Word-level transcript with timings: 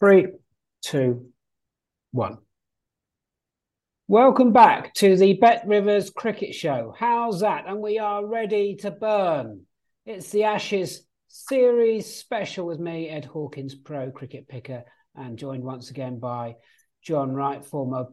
Three, 0.00 0.28
two, 0.80 1.26
one. 2.10 2.38
Welcome 4.08 4.50
back 4.50 4.94
to 4.94 5.14
the 5.14 5.34
Bet 5.34 5.64
Rivers 5.66 6.08
Cricket 6.08 6.54
Show. 6.54 6.94
How's 6.98 7.40
that? 7.40 7.66
And 7.66 7.80
we 7.80 7.98
are 7.98 8.24
ready 8.24 8.76
to 8.76 8.90
burn. 8.90 9.66
It's 10.06 10.30
the 10.30 10.44
Ashes 10.44 11.02
series 11.28 12.06
special 12.06 12.64
with 12.64 12.80
me, 12.80 13.10
Ed 13.10 13.26
Hawkins, 13.26 13.74
pro 13.74 14.10
cricket 14.10 14.48
picker, 14.48 14.84
and 15.14 15.36
joined 15.38 15.64
once 15.64 15.90
again 15.90 16.18
by 16.18 16.56
John 17.02 17.32
Wright, 17.32 17.62
former 17.62 18.06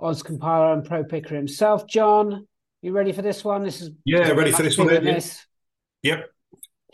Oz 0.00 0.22
compiler 0.22 0.72
and 0.72 0.82
pro 0.82 1.04
picker 1.04 1.36
himself. 1.36 1.86
John, 1.86 2.48
you 2.80 2.92
ready 2.92 3.12
for 3.12 3.20
this 3.20 3.44
one? 3.44 3.62
This 3.62 3.82
is 3.82 3.90
yeah, 4.06 4.30
ready 4.30 4.50
for 4.50 4.62
this 4.62 4.78
one. 4.78 4.86
This. 4.86 5.44
Yep, 6.04 6.26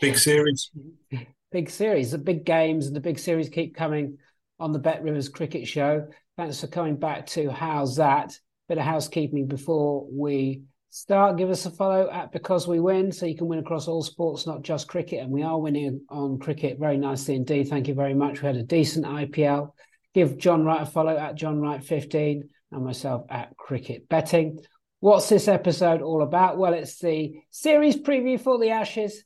big 0.01 0.17
series. 0.17 0.71
big 1.53 1.69
series. 1.69 2.11
The 2.11 2.17
big 2.17 2.43
games 2.43 2.87
and 2.87 2.95
the 2.97 2.99
big 2.99 3.17
series 3.17 3.47
keep 3.47 3.77
coming 3.77 4.17
on 4.61 4.71
the 4.71 4.79
Bet 4.79 5.01
Rivers 5.01 5.27
Cricket 5.27 5.67
Show. 5.67 6.07
Thanks 6.37 6.61
for 6.61 6.67
coming 6.67 6.95
back 6.95 7.25
to 7.27 7.49
How's 7.51 7.95
That? 7.95 8.37
Bit 8.69 8.77
of 8.77 8.83
housekeeping 8.85 9.47
before 9.47 10.07
we 10.09 10.61
start. 10.91 11.37
Give 11.37 11.49
us 11.49 11.65
a 11.65 11.71
follow 11.71 12.09
at 12.11 12.31
Because 12.31 12.67
We 12.67 12.79
Win 12.79 13.11
so 13.11 13.25
you 13.25 13.35
can 13.35 13.47
win 13.47 13.57
across 13.57 13.87
all 13.87 14.03
sports, 14.03 14.45
not 14.45 14.61
just 14.61 14.87
cricket. 14.87 15.23
And 15.23 15.31
we 15.31 15.41
are 15.41 15.59
winning 15.59 16.01
on 16.09 16.37
cricket 16.37 16.77
very 16.79 16.97
nicely 16.97 17.35
indeed. 17.35 17.69
Thank 17.69 17.87
you 17.87 17.95
very 17.95 18.13
much. 18.13 18.41
We 18.41 18.45
had 18.45 18.55
a 18.55 18.63
decent 18.63 19.05
IPL. 19.05 19.71
Give 20.13 20.37
John 20.37 20.63
Wright 20.63 20.83
a 20.83 20.85
follow 20.85 21.17
at 21.17 21.35
John 21.35 21.59
Wright 21.59 21.83
15 21.83 22.47
and 22.71 22.85
myself 22.85 23.25
at 23.29 23.57
Cricket 23.57 24.07
Betting. 24.09 24.59
What's 24.99 25.27
this 25.27 25.47
episode 25.47 26.03
all 26.03 26.21
about? 26.21 26.59
Well, 26.59 26.73
it's 26.73 26.99
the 26.99 27.33
series 27.49 27.97
preview 27.97 28.39
for 28.39 28.59
the 28.59 28.69
Ashes, 28.69 29.23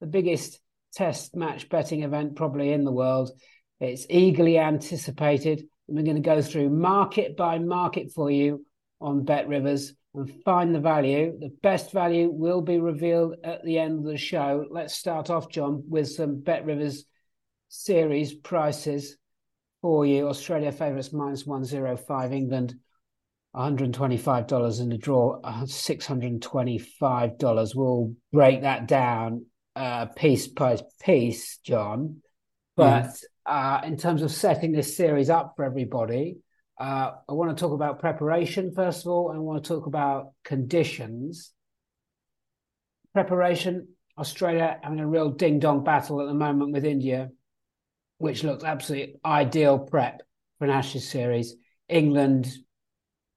the 0.00 0.08
biggest 0.08 0.58
test 0.92 1.36
match 1.36 1.68
betting 1.68 2.02
event 2.02 2.34
probably 2.34 2.72
in 2.72 2.82
the 2.84 2.92
world. 2.92 3.30
It's 3.82 4.06
eagerly 4.08 4.58
anticipated. 4.60 5.66
We're 5.88 6.04
going 6.04 6.14
to 6.14 6.22
go 6.22 6.40
through 6.40 6.70
market 6.70 7.36
by 7.36 7.58
market 7.58 8.12
for 8.12 8.30
you 8.30 8.64
on 9.00 9.24
Bet 9.24 9.48
Rivers 9.48 9.92
and 10.14 10.32
find 10.44 10.72
the 10.72 10.78
value. 10.78 11.36
The 11.36 11.50
best 11.62 11.90
value 11.90 12.30
will 12.30 12.60
be 12.60 12.78
revealed 12.78 13.38
at 13.42 13.64
the 13.64 13.80
end 13.80 13.98
of 13.98 14.04
the 14.04 14.16
show. 14.16 14.66
Let's 14.70 14.94
start 14.94 15.30
off, 15.30 15.50
John, 15.50 15.82
with 15.88 16.08
some 16.08 16.38
Bet 16.40 16.64
Rivers 16.64 17.06
series 17.68 18.32
prices 18.32 19.16
for 19.80 20.06
you. 20.06 20.28
Australia 20.28 20.70
favourites 20.70 21.12
minus 21.12 21.44
105, 21.44 22.32
England 22.32 22.76
$125 23.56 24.80
in 24.80 24.90
the 24.90 24.96
draw, 24.96 25.40
$625. 25.42 27.74
We'll 27.74 28.14
break 28.32 28.62
that 28.62 28.86
down 28.86 29.46
uh, 29.74 30.06
piece 30.06 30.46
by 30.46 30.78
piece, 31.02 31.58
John. 31.58 32.22
But 32.76 33.06
mm 33.06 33.22
uh, 33.46 33.80
in 33.84 33.96
terms 33.96 34.22
of 34.22 34.30
setting 34.30 34.72
this 34.72 34.96
series 34.96 35.30
up 35.30 35.54
for 35.56 35.64
everybody, 35.64 36.38
uh, 36.80 37.12
I 37.28 37.32
want 37.32 37.56
to 37.56 37.60
talk 37.60 37.72
about 37.72 38.00
preparation 38.00 38.72
first 38.72 39.04
of 39.04 39.12
all, 39.12 39.30
and 39.30 39.38
I 39.38 39.42
want 39.42 39.62
to 39.62 39.68
talk 39.68 39.86
about 39.86 40.32
conditions. 40.44 41.52
Preparation, 43.12 43.88
Australia 44.18 44.78
having 44.82 45.00
a 45.00 45.06
real 45.06 45.30
ding 45.30 45.58
dong 45.58 45.84
battle 45.84 46.20
at 46.20 46.26
the 46.26 46.34
moment 46.34 46.72
with 46.72 46.84
India, 46.84 47.30
which 48.18 48.42
looks 48.42 48.64
absolutely 48.64 49.16
ideal 49.24 49.78
prep 49.78 50.22
for 50.58 50.64
an 50.64 50.70
Ashes 50.70 51.08
series. 51.08 51.54
England 51.88 52.50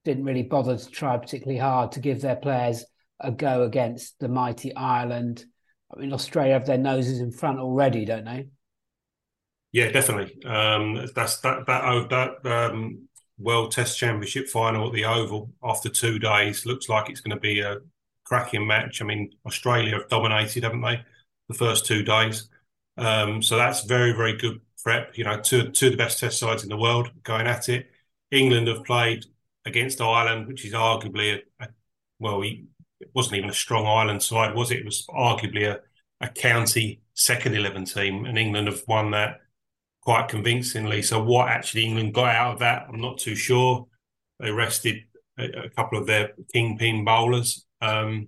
didn't 0.06 0.24
really 0.24 0.44
bother 0.44 0.78
to 0.78 0.90
try 0.90 1.18
particularly 1.18 1.60
hard 1.60 1.92
to 1.94 2.00
give 2.00 2.22
their 2.22 2.36
players 2.36 2.86
a 3.20 3.32
go 3.32 3.64
against 3.64 4.20
the 4.20 4.28
mighty 4.28 4.76
Ireland. 4.76 5.44
I 5.94 6.00
mean, 6.00 6.14
Australia 6.14 6.54
have 6.54 6.66
their 6.66 6.78
noses 6.78 7.20
in 7.20 7.32
front 7.32 7.60
already, 7.60 8.06
don't 8.06 8.26
they? 8.26 8.48
Yeah, 9.75 9.91
definitely. 9.91 10.41
Um, 10.46 11.06
that's 11.13 11.40
that 11.41 11.66
that 11.68 11.84
oh, 11.84 12.08
that 12.08 12.46
um, 12.50 13.09
World 13.38 13.74
Test 13.74 13.97
Championship 14.00 14.47
final 14.47 14.88
at 14.88 14.94
the 14.94 15.03
Oval 15.03 15.52
after 15.62 15.90
two 15.90 16.18
days 16.18 16.66
looks 16.66 16.88
like 16.88 17.09
it's 17.09 17.19
going 17.19 17.36
to 17.36 17.41
be 17.41 17.59
a 17.59 17.80
cracking 18.24 18.66
match. 18.66 19.02
I 19.02 19.06
mean, 19.06 19.31
Australia 19.46 19.97
have 20.00 20.08
dominated, 20.08 20.64
haven't 20.64 20.80
they, 20.81 21.03
the 21.50 21.56
first 21.56 21.85
two 21.85 22.03
days? 22.03 22.47
Um, 22.97 23.41
so 23.41 23.58
that's 23.58 23.81
very 23.84 24.14
very 24.14 24.38
good 24.38 24.62
prep. 24.81 25.18
You 25.18 25.25
know, 25.25 25.41
two 25.41 25.72
two 25.72 25.88
of 25.88 25.91
the 25.91 25.97
best 25.97 26.19
Test 26.22 26.40
sides 26.40 26.64
in 26.64 26.69
the 26.69 26.78
world 26.78 27.12
going 27.24 27.46
at 27.47 27.68
it. 27.68 27.91
England 28.31 28.69
have 28.69 28.85
played 28.85 29.25
against 29.66 30.00
Ireland, 30.00 30.47
which 30.47 30.64
is 30.66 30.72
arguably 30.74 31.41
a, 31.59 31.66
a 31.66 31.68
well, 32.19 32.41
it 32.44 32.59
wasn't 33.14 33.35
even 33.35 33.50
a 33.50 33.53
strong 33.53 33.85
Ireland 33.85 34.24
side, 34.24 34.56
was 34.56 34.72
it? 34.72 34.80
It 34.80 34.85
was 34.85 35.06
arguably 35.09 35.68
a, 35.69 35.81
a 36.22 36.30
county 36.30 37.02
second 37.14 37.56
eleven 37.56 37.84
team, 37.84 38.25
and 38.25 38.38
England 38.38 38.68
have 38.69 38.81
won 38.88 39.12
that 39.12 39.41
quite 40.06 40.30
convincingly. 40.30 41.02
So 41.02 41.22
what 41.22 41.50
actually 41.50 41.86
England 41.86 42.14
got 42.14 42.34
out 42.34 42.54
of 42.54 42.60
that, 42.60 42.86
I'm 42.88 43.02
not 43.02 43.18
too 43.18 43.36
sure. 43.36 43.88
They 44.40 44.52
rested 44.52 45.04
a, 45.38 45.66
a 45.66 45.70
couple 45.70 45.98
of 45.98 46.06
their 46.06 46.34
kingpin 46.54 47.04
bowlers. 47.04 47.66
Um, 47.82 48.28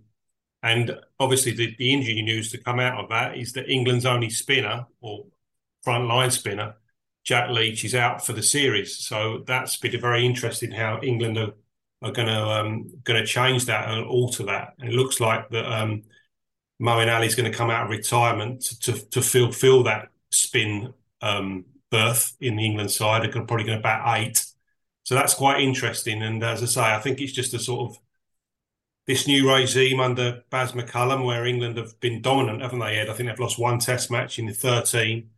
and 0.63 0.97
obviously, 1.19 1.53
the, 1.53 1.75
the, 1.77 1.93
injury 1.93 2.21
news 2.23 2.51
to 2.51 2.57
come 2.57 2.79
out 2.79 3.01
of 3.01 3.09
that 3.09 3.37
is 3.37 3.53
that 3.53 3.69
England's 3.69 4.05
only 4.05 4.29
spinner 4.29 4.87
or 5.01 5.25
front 5.83 6.07
line 6.07 6.31
spinner, 6.31 6.75
Jack 7.23 7.51
Leach, 7.51 7.85
is 7.85 7.93
out 7.93 8.25
for 8.25 8.33
the 8.33 8.41
series. 8.41 8.97
So 8.97 9.43
that's 9.45 9.77
been 9.77 9.99
very 10.01 10.25
interesting 10.25 10.71
how 10.71 10.99
England 11.03 11.37
are, 11.37 11.53
are 12.01 12.11
going 12.11 12.27
to 12.27 12.41
um, 12.41 12.91
going 13.03 13.21
to 13.21 13.25
change 13.25 13.65
that 13.65 13.87
and 13.87 14.05
alter 14.07 14.43
that. 14.45 14.73
And 14.79 14.89
it 14.89 14.95
looks 14.95 15.19
like 15.19 15.47
that 15.51 15.71
um, 15.71 16.03
Moeen 16.81 17.13
Ali 17.13 17.27
is 17.27 17.35
going 17.35 17.49
to 17.49 17.57
come 17.57 17.69
out 17.69 17.85
of 17.85 17.91
retirement 17.91 18.61
to, 18.61 18.79
to, 18.79 19.09
to 19.11 19.21
fulfill 19.21 19.83
that 19.83 20.09
spin 20.31 20.93
um, 21.21 21.65
berth 21.91 22.35
in 22.39 22.55
the 22.55 22.65
England 22.65 22.91
side 22.91 23.25
are 23.25 23.31
probably 23.31 23.65
going 23.65 23.77
to 23.77 23.83
bat 23.83 24.17
eight. 24.17 24.45
So 25.03 25.15
that's 25.15 25.33
quite 25.33 25.61
interesting. 25.61 26.21
And 26.21 26.43
as 26.43 26.61
I 26.61 26.65
say, 26.65 26.81
I 26.81 26.99
think 26.99 27.21
it's 27.21 27.31
just 27.31 27.53
a 27.53 27.59
sort 27.59 27.89
of 27.89 27.97
this 29.05 29.25
new 29.25 29.49
regime 29.49 30.01
under 30.01 30.43
Baz 30.49 30.73
McCullum, 30.73 31.25
where 31.25 31.45
England 31.45 31.77
have 31.77 31.97
been 32.01 32.21
dominant, 32.21 32.61
haven't 32.61 32.79
they, 32.79 32.97
Ed? 32.97 33.09
I 33.09 33.13
think 33.13 33.29
they've 33.29 33.39
lost 33.39 33.57
one 33.57 33.79
test 33.79 34.11
match 34.11 34.37
in 34.37 34.47
the 34.47 34.53
13. 34.53 35.29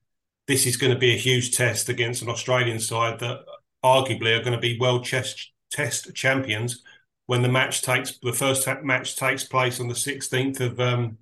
This 0.48 0.66
is 0.66 0.76
going 0.76 0.92
to 0.92 1.00
be 1.00 1.14
a 1.14 1.18
huge 1.18 1.56
test 1.56 1.88
against 1.88 2.24
an 2.24 2.30
Australian 2.30 2.80
side 2.80 3.20
that 3.20 3.46
arguably 3.86 4.36
are 4.36 4.44
going 4.44 4.54
to 4.54 4.60
be 4.60 4.80
world 4.80 5.06
chess 5.06 5.52
test 5.70 6.14
champions 6.16 6.84
when 7.28 7.44
the 7.44 7.48
match 7.48 7.84
takes 7.84 8.18
the 8.18 8.34
first 8.34 8.68
match 8.84 9.16
takes 9.16 9.44
place 9.44 9.80
on 9.80 9.88
the 9.88 9.94
16th 9.94 10.60
of 10.62 10.80
um, 10.80 11.20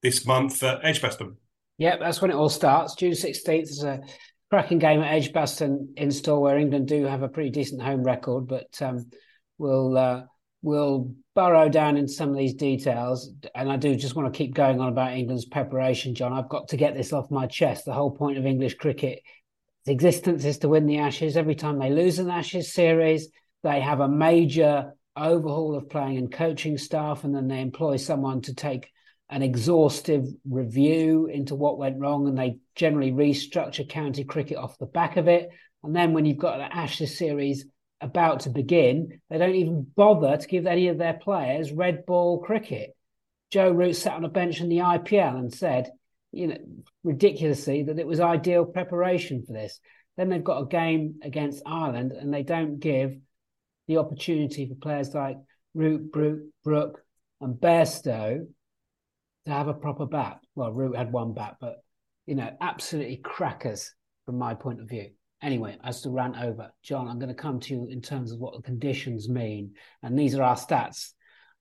this 0.00 0.24
month 0.24 0.62
at 0.62 0.82
Edgbaston. 0.82 1.36
Yep, 1.78 2.00
that's 2.00 2.20
when 2.20 2.30
it 2.30 2.36
all 2.36 2.48
starts. 2.48 2.94
June 2.94 3.12
16th 3.12 3.62
is 3.62 3.82
a 3.82 4.00
cracking 4.50 4.78
game 4.78 5.00
at 5.00 5.14
Edgbaston 5.14 5.94
in 5.96 6.10
store 6.10 6.40
where 6.40 6.58
England 6.58 6.86
do 6.86 7.04
have 7.04 7.22
a 7.22 7.28
pretty 7.28 7.50
decent 7.50 7.82
home 7.82 8.02
record, 8.02 8.46
but 8.46 8.80
um, 8.82 9.10
we'll 9.58 9.96
uh, 9.96 10.22
we'll 10.60 11.14
burrow 11.34 11.68
down 11.68 11.96
into 11.96 12.12
some 12.12 12.30
of 12.30 12.36
these 12.36 12.54
details. 12.54 13.30
And 13.54 13.70
I 13.70 13.76
do 13.76 13.96
just 13.96 14.14
want 14.14 14.32
to 14.32 14.36
keep 14.36 14.54
going 14.54 14.80
on 14.80 14.88
about 14.88 15.12
England's 15.12 15.46
preparation, 15.46 16.14
John. 16.14 16.32
I've 16.32 16.48
got 16.48 16.68
to 16.68 16.76
get 16.76 16.94
this 16.94 17.12
off 17.12 17.30
my 17.30 17.46
chest. 17.46 17.84
The 17.84 17.94
whole 17.94 18.10
point 18.10 18.38
of 18.38 18.46
English 18.46 18.74
cricket, 18.74 19.20
existence 19.86 20.44
is 20.44 20.58
to 20.58 20.68
win 20.68 20.86
the 20.86 20.98
Ashes. 20.98 21.36
Every 21.36 21.54
time 21.54 21.78
they 21.78 21.90
lose 21.90 22.18
an 22.18 22.30
Ashes 22.30 22.72
series, 22.72 23.28
they 23.62 23.80
have 23.80 24.00
a 24.00 24.08
major 24.08 24.92
overhaul 25.16 25.76
of 25.76 25.90
playing 25.90 26.18
and 26.18 26.32
coaching 26.32 26.78
staff, 26.78 27.24
and 27.24 27.34
then 27.34 27.48
they 27.48 27.60
employ 27.60 27.96
someone 27.96 28.42
to 28.42 28.54
take 28.54 28.90
an 29.32 29.42
exhaustive 29.42 30.28
review 30.48 31.26
into 31.26 31.54
what 31.54 31.78
went 31.78 31.98
wrong, 31.98 32.28
and 32.28 32.36
they 32.36 32.58
generally 32.74 33.10
restructure 33.10 33.88
county 33.88 34.24
cricket 34.24 34.58
off 34.58 34.76
the 34.76 34.84
back 34.84 35.16
of 35.16 35.26
it. 35.26 35.48
And 35.82 35.96
then 35.96 36.12
when 36.12 36.26
you've 36.26 36.36
got 36.36 36.60
an 36.60 36.68
Ashes 36.70 37.16
series 37.16 37.64
about 38.02 38.40
to 38.40 38.50
begin, 38.50 39.20
they 39.30 39.38
don't 39.38 39.54
even 39.54 39.86
bother 39.96 40.36
to 40.36 40.46
give 40.46 40.66
any 40.66 40.88
of 40.88 40.98
their 40.98 41.14
players 41.14 41.72
red 41.72 42.04
ball 42.04 42.40
cricket. 42.40 42.94
Joe 43.50 43.70
Root 43.70 43.96
sat 43.96 44.12
on 44.12 44.26
a 44.26 44.28
bench 44.28 44.60
in 44.60 44.68
the 44.68 44.78
IPL 44.78 45.38
and 45.38 45.52
said, 45.52 45.90
you 46.30 46.48
know, 46.48 46.58
ridiculously 47.02 47.84
that 47.84 47.98
it 47.98 48.06
was 48.06 48.20
ideal 48.20 48.66
preparation 48.66 49.44
for 49.46 49.54
this. 49.54 49.80
Then 50.18 50.28
they've 50.28 50.44
got 50.44 50.62
a 50.62 50.66
game 50.66 51.20
against 51.22 51.62
Ireland 51.64 52.12
and 52.12 52.32
they 52.32 52.42
don't 52.42 52.80
give 52.80 53.16
the 53.88 53.96
opportunity 53.96 54.68
for 54.68 54.74
players 54.74 55.14
like 55.14 55.38
Root, 55.74 56.12
Brooke, 56.12 56.42
Brook, 56.64 57.02
and 57.40 57.54
Bairstow 57.54 58.46
to 59.46 59.52
have 59.52 59.68
a 59.68 59.74
proper 59.74 60.06
bat. 60.06 60.38
Well, 60.54 60.72
Root 60.72 60.96
had 60.96 61.12
one 61.12 61.34
bat, 61.34 61.56
but 61.60 61.82
you 62.26 62.34
know, 62.34 62.50
absolutely 62.60 63.16
crackers 63.16 63.92
from 64.24 64.38
my 64.38 64.54
point 64.54 64.80
of 64.80 64.88
view. 64.88 65.10
Anyway, 65.42 65.76
as 65.82 66.02
to 66.02 66.10
rant 66.10 66.36
over, 66.40 66.72
John, 66.84 67.08
I'm 67.08 67.18
going 67.18 67.28
to 67.28 67.34
come 67.34 67.58
to 67.60 67.74
you 67.74 67.86
in 67.86 68.00
terms 68.00 68.30
of 68.30 68.38
what 68.38 68.54
the 68.54 68.62
conditions 68.62 69.28
mean, 69.28 69.72
and 70.02 70.16
these 70.16 70.36
are 70.36 70.42
our 70.42 70.54
stats 70.54 71.12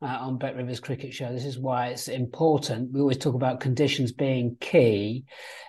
uh, 0.01 0.05
on 0.05 0.37
Bet 0.37 0.55
Rivers 0.55 0.79
Cricket 0.79 1.13
Show. 1.13 1.31
This 1.31 1.45
is 1.45 1.57
why 1.57 1.87
it's 1.87 2.07
important. 2.07 2.91
We 2.91 3.01
always 3.01 3.17
talk 3.17 3.35
about 3.35 3.59
conditions 3.59 4.11
being 4.11 4.57
key. 4.59 5.25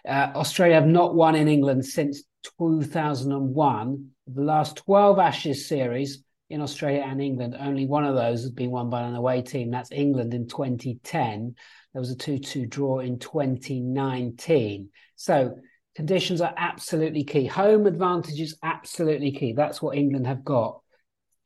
Uh, 0.06 0.32
Australia 0.34 0.74
have 0.74 0.86
not 0.86 1.14
won 1.14 1.34
in 1.34 1.48
England 1.48 1.84
since 1.84 2.22
2001. 2.58 4.10
The 4.26 4.42
last 4.42 4.76
12 4.76 5.18
Ashes 5.18 5.68
series 5.68 6.22
in 6.52 6.60
Australia 6.60 7.02
and 7.06 7.20
England, 7.20 7.56
only 7.58 7.86
one 7.86 8.04
of 8.04 8.14
those 8.14 8.42
has 8.42 8.50
been 8.50 8.70
won 8.70 8.90
by 8.90 9.00
an 9.00 9.14
away 9.14 9.40
team. 9.40 9.70
That's 9.70 9.90
England 9.90 10.34
in 10.34 10.46
2010. 10.46 11.54
There 11.92 12.00
was 12.00 12.10
a 12.10 12.16
2 12.16 12.38
2 12.38 12.66
draw 12.66 12.98
in 12.98 13.18
2019. 13.18 14.90
So 15.16 15.56
conditions 15.94 16.42
are 16.42 16.52
absolutely 16.54 17.24
key. 17.24 17.46
Home 17.46 17.86
advantage 17.86 18.38
is 18.38 18.58
absolutely 18.62 19.32
key. 19.32 19.54
That's 19.54 19.80
what 19.80 19.96
England 19.96 20.26
have 20.26 20.44
got 20.44 20.80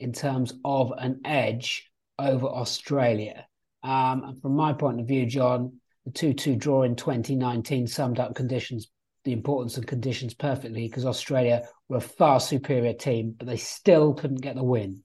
in 0.00 0.12
terms 0.12 0.52
of 0.64 0.92
an 0.98 1.20
edge 1.24 1.88
over 2.18 2.46
Australia. 2.46 3.46
Um, 3.84 4.24
and 4.24 4.42
from 4.42 4.56
my 4.56 4.72
point 4.72 5.00
of 5.00 5.06
view, 5.06 5.24
John, 5.24 5.80
the 6.04 6.10
2 6.10 6.34
2 6.34 6.56
draw 6.56 6.82
in 6.82 6.96
2019 6.96 7.86
summed 7.86 8.18
up 8.18 8.34
conditions, 8.34 8.88
the 9.26 9.32
importance 9.32 9.76
and 9.76 9.86
conditions 9.86 10.32
perfectly 10.32 10.88
because 10.88 11.04
Australia 11.04 11.68
were 11.88 11.98
a 11.98 12.00
far 12.00 12.40
superior 12.40 12.94
team, 12.94 13.34
but 13.36 13.46
they 13.46 13.58
still 13.58 14.14
couldn't 14.14 14.40
get 14.40 14.54
the 14.54 14.64
win. 14.64 15.02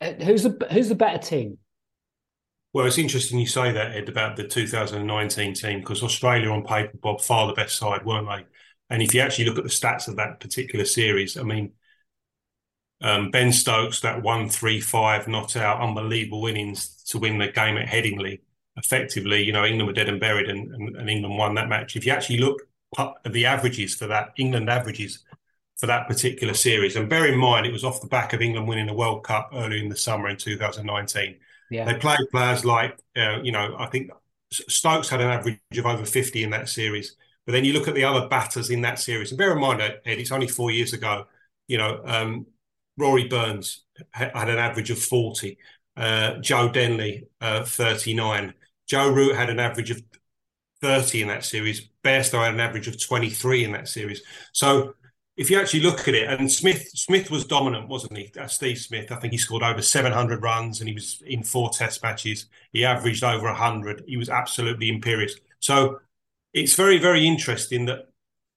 Uh, 0.00 0.12
who's 0.14 0.44
the, 0.44 0.66
who's 0.72 0.88
the 0.88 0.94
better 0.94 1.18
team? 1.18 1.58
Well, 2.72 2.86
it's 2.86 2.98
interesting 2.98 3.38
you 3.38 3.46
say 3.46 3.72
that, 3.72 3.96
Ed, 3.96 4.08
about 4.08 4.36
the 4.36 4.46
2019 4.46 5.54
team 5.54 5.80
because 5.80 6.02
Australia 6.02 6.50
on 6.50 6.64
paper, 6.64 6.96
Bob, 7.02 7.20
far 7.20 7.46
the 7.46 7.52
best 7.52 7.76
side, 7.76 8.04
weren't 8.04 8.28
they? 8.28 8.46
And 8.88 9.02
if 9.02 9.14
you 9.14 9.20
actually 9.20 9.46
look 9.46 9.58
at 9.58 9.64
the 9.64 9.70
stats 9.70 10.08
of 10.08 10.16
that 10.16 10.40
particular 10.40 10.84
series, 10.84 11.36
I 11.36 11.42
mean, 11.42 11.72
um, 13.00 13.30
ben 13.30 13.52
Stokes, 13.52 14.00
that 14.00 14.22
one 14.22 14.48
three 14.48 14.80
five 14.80 15.26
not 15.26 15.56
out, 15.56 15.80
unbelievable 15.80 16.46
innings 16.46 17.02
to 17.08 17.18
win 17.18 17.38
the 17.38 17.48
game 17.48 17.76
at 17.76 17.88
Headingley. 17.88 18.40
Effectively, 18.76 19.42
you 19.42 19.52
know, 19.52 19.64
England 19.64 19.86
were 19.86 19.92
dead 19.92 20.08
and 20.08 20.20
buried, 20.20 20.48
and, 20.48 20.72
and, 20.74 20.96
and 20.96 21.10
England 21.10 21.36
won 21.36 21.54
that 21.54 21.68
match. 21.68 21.96
If 21.96 22.06
you 22.06 22.12
actually 22.12 22.38
look 22.38 22.65
the 23.28 23.46
averages 23.46 23.94
for 23.94 24.06
that, 24.06 24.32
England 24.36 24.70
averages 24.70 25.24
for 25.76 25.86
that 25.86 26.08
particular 26.08 26.54
series, 26.54 26.96
and 26.96 27.08
bear 27.08 27.26
in 27.26 27.38
mind 27.38 27.66
it 27.66 27.72
was 27.72 27.84
off 27.84 28.00
the 28.00 28.06
back 28.06 28.32
of 28.32 28.40
England 28.40 28.66
winning 28.66 28.86
the 28.86 28.94
World 28.94 29.24
Cup 29.24 29.50
early 29.54 29.80
in 29.80 29.88
the 29.88 29.96
summer 29.96 30.28
in 30.28 30.36
2019. 30.36 31.36
Yeah. 31.70 31.84
They 31.84 31.94
played 31.98 32.18
players 32.30 32.64
like, 32.64 32.98
uh, 33.16 33.40
you 33.42 33.52
know, 33.52 33.76
I 33.78 33.86
think 33.86 34.10
Stokes 34.50 35.08
had 35.08 35.20
an 35.20 35.28
average 35.28 35.58
of 35.76 35.86
over 35.86 36.04
50 36.04 36.42
in 36.42 36.50
that 36.50 36.68
series. 36.68 37.16
But 37.44 37.52
then 37.52 37.64
you 37.64 37.72
look 37.72 37.88
at 37.88 37.94
the 37.94 38.04
other 38.04 38.28
batters 38.28 38.70
in 38.70 38.80
that 38.82 38.98
series, 38.98 39.30
and 39.30 39.38
bear 39.38 39.52
in 39.52 39.60
mind, 39.60 39.80
Ed, 39.80 40.00
it's 40.04 40.32
only 40.32 40.48
four 40.48 40.70
years 40.70 40.92
ago. 40.92 41.26
You 41.68 41.78
know, 41.78 42.02
um, 42.04 42.46
Rory 42.96 43.28
Burns 43.28 43.84
had 44.10 44.48
an 44.48 44.58
average 44.58 44.90
of 44.90 44.98
40. 44.98 45.58
Uh, 45.96 46.38
Joe 46.38 46.68
Denly, 46.68 47.26
uh, 47.40 47.64
39. 47.64 48.54
Joe 48.86 49.10
Root 49.10 49.36
had 49.36 49.50
an 49.50 49.60
average 49.60 49.90
of 49.90 50.02
30 50.80 51.22
in 51.22 51.28
that 51.28 51.44
series. 51.44 51.88
Bairstow 52.04 52.44
had 52.44 52.54
an 52.54 52.60
average 52.60 52.88
of 52.88 53.00
23 53.00 53.64
in 53.64 53.72
that 53.72 53.88
series. 53.88 54.22
So 54.52 54.94
if 55.36 55.50
you 55.50 55.60
actually 55.60 55.80
look 55.80 56.08
at 56.08 56.14
it, 56.14 56.28
and 56.28 56.50
Smith 56.50 56.88
Smith 56.94 57.30
was 57.30 57.44
dominant, 57.44 57.88
wasn't 57.88 58.16
he? 58.16 58.32
Uh, 58.38 58.46
Steve 58.46 58.78
Smith, 58.78 59.12
I 59.12 59.16
think 59.16 59.32
he 59.32 59.38
scored 59.38 59.62
over 59.62 59.82
700 59.82 60.42
runs 60.42 60.80
and 60.80 60.88
he 60.88 60.94
was 60.94 61.22
in 61.26 61.42
four 61.42 61.70
test 61.70 62.02
matches. 62.02 62.46
He 62.72 62.84
averaged 62.84 63.22
over 63.22 63.46
100. 63.46 64.04
He 64.06 64.16
was 64.16 64.30
absolutely 64.30 64.88
imperious. 64.88 65.34
So 65.60 66.00
it's 66.54 66.74
very, 66.74 66.98
very 66.98 67.26
interesting 67.26 67.84
that 67.86 68.08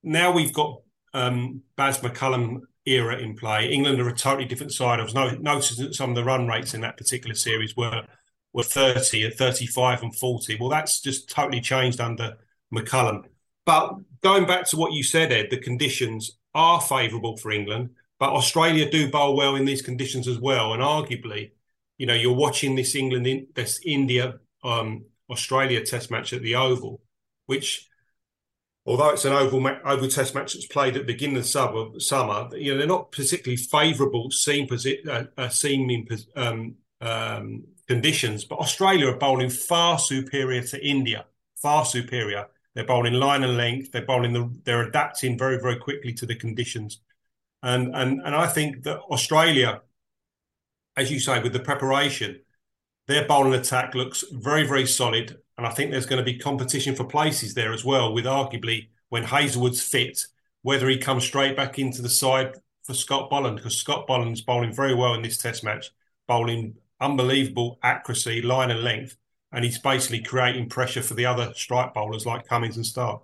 now 0.04 0.32
we've 0.32 0.54
got 0.54 0.82
um, 1.14 1.64
Baz 1.76 1.98
McCullum 1.98 2.62
era 2.86 3.18
in 3.18 3.36
play. 3.36 3.70
England 3.70 4.00
are 4.00 4.08
a 4.08 4.16
totally 4.16 4.46
different 4.46 4.72
side. 4.72 5.00
I 5.00 5.04
was 5.04 5.14
noticing 5.14 5.86
that 5.86 5.96
some 5.96 6.10
of 6.10 6.16
the 6.16 6.24
run 6.24 6.48
rates 6.48 6.74
in 6.74 6.82
that 6.82 6.98
particular 6.98 7.36
series 7.36 7.76
were 7.76 8.06
were 8.54 8.64
30 8.64 9.26
at 9.26 9.38
35 9.38 10.04
and 10.04 10.16
40. 10.16 10.58
Well, 10.60 10.70
that's 10.70 11.02
just 11.02 11.30
totally 11.30 11.62
changed 11.62 12.02
under 12.02 12.38
McCullum. 12.74 13.24
But 13.66 13.96
going 14.22 14.46
back 14.46 14.66
to 14.70 14.78
what 14.78 14.94
you 14.94 15.04
said, 15.04 15.32
Ed, 15.32 15.48
the 15.52 15.58
conditions 15.58 16.38
are 16.56 16.82
favourable 16.82 17.38
for 17.38 17.52
England, 17.52 17.92
but 18.20 18.32
Australia 18.32 18.90
do 18.90 19.12
bowl 19.12 19.36
well 19.36 19.56
in 19.56 19.66
these 19.66 19.82
conditions 19.82 20.28
as 20.28 20.40
well. 20.40 20.74
And 20.74 20.82
arguably, 20.82 21.52
you 21.98 22.06
know, 22.06 22.14
you're 22.14 22.34
watching 22.34 22.76
this 22.76 22.96
England, 22.96 23.48
this 23.54 23.80
India, 23.86 24.40
um, 24.64 25.06
Australia 25.30 25.84
Test 25.86 26.10
match 26.10 26.34
at 26.34 26.42
the 26.42 26.56
Oval, 26.56 27.02
which 27.46 27.90
although 28.86 29.10
it's 29.10 29.26
an 29.26 29.34
oval 29.34 29.66
oval 29.86 30.08
test 30.08 30.34
match 30.34 30.54
that's 30.54 30.66
played 30.66 30.96
at 30.96 31.06
the 31.06 31.14
beginning 31.14 31.38
of 31.38 31.44
the 31.44 32.00
summer, 32.00 32.56
you 32.58 32.72
know 32.72 32.78
they're 32.78 32.88
not 32.88 33.12
particularly 33.12 33.56
favourable 33.56 34.32
seam 34.32 34.68
posi- 34.68 35.08
uh, 35.08 35.26
uh, 35.38 35.50
seaming 35.50 36.08
um, 36.36 36.76
um, 37.00 37.64
conditions. 37.90 38.46
But 38.46 38.60
Australia 38.60 39.08
are 39.08 39.18
bowling 39.18 39.50
far 39.50 40.00
superior 40.00 40.62
to 40.64 40.86
India, 40.86 41.26
far 41.62 41.84
superior. 41.86 42.48
They're 42.74 42.86
bowling 42.86 43.16
line 43.16 43.44
and 43.44 43.58
length. 43.58 43.92
They're 43.92 44.06
bowling 44.06 44.34
the. 44.34 44.50
They're 44.64 44.88
adapting 44.88 45.38
very 45.38 45.60
very 45.60 45.78
quickly 45.78 46.14
to 46.14 46.26
the 46.26 46.36
conditions, 46.36 47.02
and 47.64 47.96
and 47.96 48.22
and 48.24 48.36
I 48.36 48.48
think 48.48 48.84
that 48.84 49.00
Australia, 49.12 49.82
as 50.96 51.12
you 51.12 51.20
say, 51.20 51.42
with 51.42 51.54
the 51.54 51.60
preparation, 51.60 52.40
their 53.08 53.28
bowling 53.28 53.60
attack 53.60 53.96
looks 53.96 54.24
very 54.32 54.66
very 54.66 54.86
solid 54.86 55.38
and 55.60 55.68
I 55.68 55.72
think 55.72 55.92
there's 55.92 56.06
going 56.06 56.24
to 56.24 56.32
be 56.32 56.38
competition 56.38 56.96
for 56.96 57.04
places 57.04 57.54
there 57.54 57.74
as 57.74 57.84
well, 57.84 58.14
with 58.14 58.24
arguably 58.24 58.88
when 59.10 59.24
Hazlewood's 59.24 59.82
fit, 59.82 60.26
whether 60.62 60.88
he 60.88 60.98
comes 60.98 61.26
straight 61.26 61.58
back 61.58 61.78
into 61.78 62.02
the 62.02 62.08
side 62.08 62.56
for 62.84 62.94
Scott 62.94 63.30
Boland, 63.30 63.58
because 63.58 63.76
Scott 63.76 64.08
Boland's 64.08 64.40
bowling 64.40 64.74
very 64.74 64.96
well 64.96 65.16
in 65.16 65.22
this 65.22 65.38
test 65.38 65.66
match, 65.66 65.92
bowling 66.30 66.76
unbelievable 67.00 67.80
accuracy, 67.84 68.42
line 68.42 68.72
and 68.72 68.84
length. 68.84 69.16
And 69.52 69.66
he's 69.66 69.80
basically 69.80 70.22
creating 70.22 70.70
pressure 70.70 71.02
for 71.02 71.16
the 71.16 71.26
other 71.26 71.54
strike 71.56 71.94
bowlers 71.94 72.26
like 72.26 72.48
Cummins 72.48 72.78
and 72.78 72.86
Starc. 72.86 73.22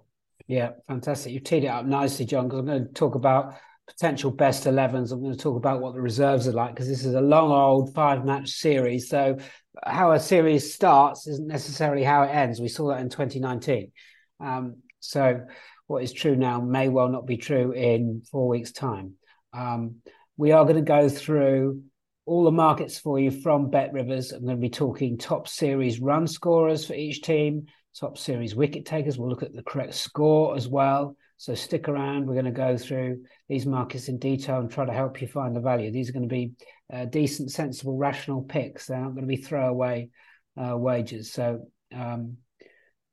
Yeah, 0.48 0.72
fantastic. 0.88 1.34
You've 1.34 1.44
teed 1.44 1.63
it 1.63 1.67
up 1.67 1.86
nicely, 1.86 2.25
John, 2.25 2.48
because 2.48 2.60
I'm 2.60 2.65
going 2.65 2.88
to 2.88 2.94
talk 2.94 3.15
about 3.15 3.55
potential 3.88 4.32
best 4.32 4.65
11s. 4.65 5.12
I'm 5.12 5.22
going 5.22 5.34
to 5.36 5.39
talk 5.39 5.58
about 5.58 5.82
what 5.82 5.94
the 5.94 6.01
reserves 6.01 6.48
are 6.48 6.53
like 6.53 6.74
because 6.74 6.88
this 6.88 7.05
is 7.05 7.13
a 7.13 7.22
long 7.22 7.51
old 7.51 7.94
five 7.94 8.25
match 8.25 8.50
series. 8.50 9.10
So 9.10 9.38
how 9.84 10.12
a 10.12 10.20
series 10.20 10.74
starts 10.74 11.27
isn't 11.27 11.48
necessarily 11.48 12.03
how 12.03 12.24
it 12.24 12.29
ends. 12.29 12.60
We 12.60 12.67
saw 12.67 12.89
that 12.89 13.01
in 13.01 13.10
2019. 13.10 13.91
Um, 14.39 14.77
so 15.00 15.41
what 15.88 16.03
is 16.03 16.12
true 16.12 16.36
now 16.36 16.62
may 16.62 16.89
well 16.89 17.10
not 17.10 17.27
be 17.27 17.38
true 17.38 17.72
in 17.72 18.24
four 18.32 18.48
weeks' 18.48 18.72
time. 18.72 19.13
Um, 19.53 19.98
we 20.38 20.51
are 20.51 20.63
going 20.63 20.77
to 20.77 20.82
go 20.82 21.08
through 21.10 21.84
all 22.25 22.44
the 22.44 22.51
markets 22.51 22.98
for 22.98 23.20
you 23.20 23.29
from 23.29 23.70
Bet 23.70 23.94
Rivers. 23.94 24.32
I'm 24.32 24.44
going 24.44 24.58
to 24.58 24.62
be 24.62 24.70
talking 24.70 25.17
top 25.17 25.48
series 25.48 26.00
run 26.00 26.27
scorers 26.27 26.86
for 26.86 26.94
each 26.94 27.22
team, 27.22 27.67
top 27.98 28.17
series 28.17 28.55
wicket 28.55 28.86
takers. 28.86 29.17
We'll 29.17 29.29
look 29.29 29.44
at 29.44 29.53
the 29.53 29.63
correct 29.63 29.94
score 29.94 30.55
as 30.55 30.67
well. 30.67 31.15
So 31.38 31.53
stick 31.53 31.88
around. 31.88 32.25
We're 32.25 32.34
going 32.34 32.46
to 32.46 32.51
go 32.51 32.77
through 32.77 33.24
these 33.48 33.65
markets 33.65 34.08
in 34.08 34.17
detail 34.17 34.60
and 34.60 34.72
try 34.72 34.86
to 34.86 34.94
help 34.94 35.22
you 35.22 35.27
find 35.27 35.55
the 35.55 35.60
value. 35.60 35.91
These 35.91 36.10
are 36.10 36.13
going 36.13 36.27
to 36.27 36.34
be 36.34 36.53
uh, 36.91 37.05
decent, 37.05 37.51
sensible, 37.51 37.98
rational 37.98 38.41
picks. 38.41 38.88
They're 38.88 39.00
not 39.00 39.13
going 39.13 39.27
to 39.27 39.36
be 39.36 39.36
throwaway 39.36 40.10
uh, 40.58 40.77
wages. 40.77 41.32
So 41.32 41.67
um, 41.94 42.38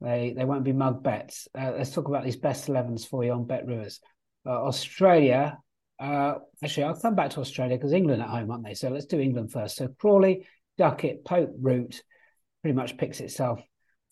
they 0.01 0.35
they 0.37 0.45
won't 0.45 0.65
be 0.65 0.73
mug 0.73 1.03
bets. 1.03 1.49
Uh, 1.59 1.73
let's 1.77 1.91
talk 1.91 2.09
about 2.09 2.25
these 2.25 2.37
best 2.37 2.69
11s 2.69 3.07
for 3.07 3.25
you 3.25 3.33
on 3.33 3.45
Bet 3.45 3.67
Rivers. 3.67 4.01
Uh, 4.47 4.51
Australia. 4.51 5.59
Uh, 6.03 6.35
actually, 6.65 6.83
I'll 6.83 7.01
come 7.01 7.15
back 7.15 7.31
to 7.31 7.41
Australia 7.41 7.77
because 7.77 7.93
England 7.93 8.23
at 8.23 8.29
home, 8.29 8.51
aren't 8.51 8.65
they? 8.65 8.75
So 8.75 8.89
let's 8.89 9.07
do 9.07 9.21
England 9.21 9.53
first. 9.53 9.77
So 9.77 9.87
Crawley, 9.87 10.49
Duckett, 10.77 11.25
Pope, 11.25 11.53
Root 11.61 12.03
pretty 12.61 12.75
much 12.75 12.97
picks 12.97 13.21
itself. 13.21 13.61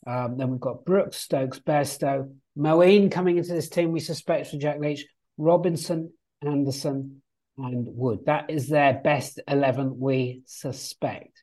Um, 0.06 0.36
then 0.36 0.50
we've 0.50 0.60
got 0.60 0.84
Brooks, 0.84 1.16
Stokes, 1.16 1.58
Bairstow, 1.58 2.32
Moeen 2.56 3.10
coming 3.10 3.38
into 3.38 3.52
this 3.52 3.68
team. 3.68 3.90
We 3.90 3.98
suspect 3.98 4.46
for 4.46 4.56
Jack 4.56 4.78
Leach, 4.78 5.04
Robinson, 5.36 6.12
Anderson, 6.42 7.22
and 7.58 7.88
Wood. 7.88 8.20
That 8.26 8.50
is 8.50 8.68
their 8.68 8.94
best 8.94 9.40
11, 9.48 9.98
we 9.98 10.42
suspect. 10.46 11.42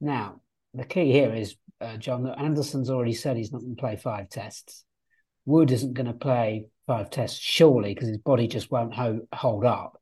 Now, 0.00 0.40
the 0.72 0.84
key 0.84 1.10
here 1.10 1.34
is, 1.34 1.56
uh, 1.80 1.96
John, 1.96 2.22
that 2.22 2.38
Anderson's 2.38 2.90
already 2.90 3.12
said 3.12 3.36
he's 3.36 3.52
not 3.52 3.62
going 3.62 3.74
to 3.74 3.80
play 3.80 3.96
five 3.96 4.28
tests. 4.28 4.84
Wood 5.46 5.72
isn't 5.72 5.94
going 5.94 6.06
to 6.06 6.12
play 6.12 6.66
five 6.90 7.08
tests, 7.10 7.38
surely, 7.38 7.94
because 7.94 8.08
his 8.08 8.18
body 8.30 8.46
just 8.48 8.70
won't 8.70 8.94
ho- 9.00 9.26
hold 9.32 9.64
up. 9.64 9.92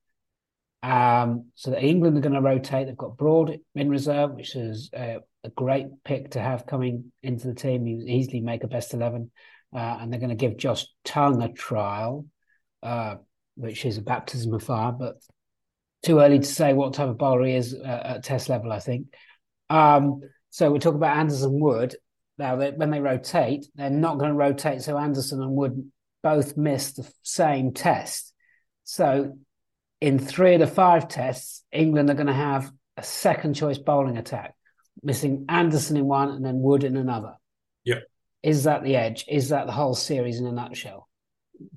Um, 0.83 1.51
so 1.55 1.71
that 1.71 1.85
England 1.85 2.17
are 2.17 2.27
going 2.27 2.41
to 2.41 2.51
rotate. 2.53 2.87
They've 2.87 3.05
got 3.07 3.19
Broad 3.19 3.59
in 3.75 3.89
reserve, 3.91 4.31
which 4.35 4.55
is 4.57 4.91
a, 4.95 5.19
a 5.45 5.51
great 5.51 5.89
pick 6.05 6.31
to 6.31 6.41
have 6.41 6.71
coming 6.73 7.13
into 7.21 7.49
the 7.49 7.55
team. 7.55 7.85
He 7.85 7.95
easily 8.19 8.41
make 8.41 8.65
a 8.65 8.69
best 8.69 8.95
eleven, 8.95 9.31
uh, 9.75 9.97
and 9.99 10.07
they're 10.09 10.25
going 10.25 10.37
to 10.39 10.47
give 10.47 10.57
Josh 10.65 10.87
Tongue 11.05 11.43
a 11.43 11.53
trial, 11.53 12.27
uh, 12.83 13.17
which 13.57 13.85
is 13.85 13.99
a 13.99 14.03
baptism 14.03 14.55
of 14.55 14.63
fire, 14.63 14.93
but 14.93 15.17
too 16.05 16.21
early 16.21 16.39
to 16.39 16.55
say 16.61 16.73
what 16.73 16.95
type 16.95 17.09
of 17.09 17.19
bowler 17.19 17.45
he 17.45 17.55
is 17.55 17.75
uh, 17.75 18.03
at 18.13 18.25
test 18.25 18.49
level. 18.49 18.73
I 18.73 18.81
think. 18.81 19.03
Um, 19.69 20.21
so 20.51 20.71
we 20.71 20.79
talk 20.79 20.95
about 20.95 21.17
Anderson 21.17 21.61
Wood. 21.61 21.97
Now, 22.39 22.57
they, 22.57 22.71
when 22.71 22.91
they 22.91 23.01
rotate, 23.01 23.67
they're 23.75 23.91
not 24.07 24.19
going 24.19 24.31
to 24.31 24.45
rotate. 24.47 24.83
So 24.83 24.97
Anderson 24.97 25.43
and 25.43 25.57
Wood 25.59 25.75
both 26.23 26.57
miss 26.57 26.93
the 26.93 27.11
same 27.23 27.73
test. 27.73 28.33
So 28.85 29.39
in 30.01 30.19
three 30.19 30.55
of 30.55 30.61
the 30.61 30.67
five 30.67 31.09
tests, 31.09 31.65
England 31.73 32.11
are 32.11 32.15
going 32.15 32.27
to 32.27 32.33
have 32.33 32.71
a 32.97 33.03
second 33.03 33.55
choice 33.55 33.79
bowling 33.79 34.17
attack, 34.17 34.55
missing 35.03 35.47
Anderson 35.49 35.97
in 35.97 36.07
one 36.07 36.31
and 36.31 36.45
then 36.45 36.61
Wood 36.61 36.85
in 36.85 36.97
another. 36.97 37.35
Yeah. 37.85 38.01
Is 38.43 38.65
that 38.65 38.85
the 38.85 38.97
edge? 38.97 39.25
Is 39.29 39.51
that 39.51 39.67
the 39.67 39.73
whole 39.73 39.95
series 39.95 40.39
in 40.41 40.47
a 40.47 40.53
nutshell? 40.53 41.09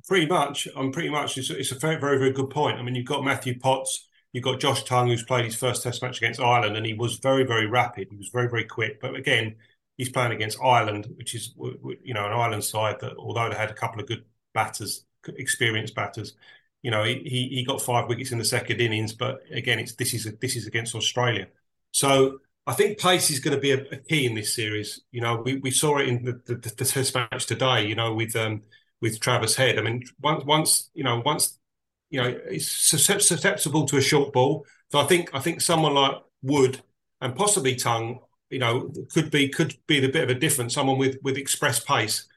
Pretty 0.08 0.28
much. 0.28 0.68
I'm 0.76 0.92
pretty 0.92 1.10
much. 1.10 1.38
It's, 1.38 1.50
it's 1.50 1.72
a 1.72 1.80
very, 1.80 2.00
very, 2.00 2.18
very 2.18 2.32
good 2.32 2.50
point. 2.50 2.78
I 2.78 2.84
mean, 2.84 2.96
you've 2.96 3.06
got 3.06 3.24
Matthew 3.24 3.58
Potts, 3.58 4.08
you've 4.32 4.44
got 4.44 4.60
Josh 4.60 4.84
Tongue, 4.84 5.08
who's 5.08 5.24
played 5.24 5.46
his 5.46 5.56
first 5.56 5.82
Test 5.82 6.04
match 6.04 6.18
against 6.18 6.40
Ireland, 6.40 6.78
and 6.78 6.86
he 6.86 6.94
was 6.94 7.18
very, 7.18 7.44
very 7.44 7.66
rapid. 7.66 8.10
He 8.12 8.18
was 8.18 8.30
very, 8.30 8.48
very 8.48 8.66
quick. 8.66 9.02
But 9.02 9.16
again, 9.16 9.56
he's 9.98 10.10
playing 10.10 10.32
against 10.32 10.60
Ireland, 10.64 11.08
which 11.16 11.34
is 11.34 11.54
you 11.58 12.14
know 12.14 12.26
an 12.26 12.34
Ireland 12.34 12.64
side 12.64 12.98
that, 13.02 13.14
although 13.18 13.50
they 13.50 13.56
had 13.56 13.72
a 13.72 13.76
couple 13.76 14.02
of 14.02 14.08
good 14.08 14.24
batters, 14.54 15.06
experienced 15.28 15.96
batters, 15.96 16.36
you 16.82 16.90
know, 16.90 17.04
he 17.04 17.50
he 17.52 17.64
got 17.66 17.82
five 17.82 18.08
wickets 18.10 18.32
in 18.32 18.40
the 18.40 18.46
second 18.46 18.82
innings, 18.82 19.14
but 19.14 19.42
again, 19.52 19.80
it's 19.80 19.94
this 19.96 20.14
is 20.14 20.26
a, 20.26 20.32
this 20.42 20.56
is 20.56 20.66
against 20.66 20.96
Australia. 20.96 21.48
So 21.92 22.40
I 22.66 22.74
think 22.74 23.00
pace 23.00 23.30
is 23.30 23.40
going 23.40 23.56
to 23.56 23.62
be 23.62 23.72
a, 23.72 23.82
a 23.92 23.98
key 23.98 24.26
in 24.26 24.36
this 24.36 24.56
series. 24.56 25.02
You 25.12 25.22
know, 25.22 25.38
we, 25.38 25.58
we 25.58 25.72
saw 25.72 25.98
it 26.00 26.08
in 26.08 26.24
the, 26.24 26.42
the, 26.46 26.56
the 26.56 26.86
Test 26.86 27.14
match 27.14 27.46
today. 27.46 27.86
You 27.86 27.96
know, 27.96 28.14
with 28.14 28.36
um, 28.36 28.64
with 29.00 29.20
Travis 29.20 29.56
Head. 29.56 29.78
I 29.78 29.82
mean, 29.82 30.04
once 30.22 30.44
once 30.46 30.90
you 30.94 31.04
know 31.04 31.22
once 31.24 31.60
you 32.10 32.22
know 32.22 32.40
it's 32.46 32.68
susceptible 32.68 33.86
to 33.86 33.98
a 33.98 34.02
short 34.02 34.34
ball. 34.34 34.66
So 34.92 35.00
I 35.00 35.06
think 35.06 35.30
I 35.36 35.40
think 35.40 35.62
someone 35.62 35.94
like 35.94 36.16
Wood 36.42 36.82
and 37.22 37.36
possibly 37.36 37.76
Tongue, 37.76 38.20
you 38.50 38.60
know, 38.60 38.92
could 39.14 39.30
be 39.30 39.50
could 39.50 39.76
be 39.88 40.00
the 40.00 40.10
bit 40.10 40.24
of 40.24 40.30
a 40.30 40.40
difference. 40.40 40.74
Someone 40.74 40.98
with 40.98 41.18
with 41.22 41.38
express 41.38 41.80
pace. 41.80 42.28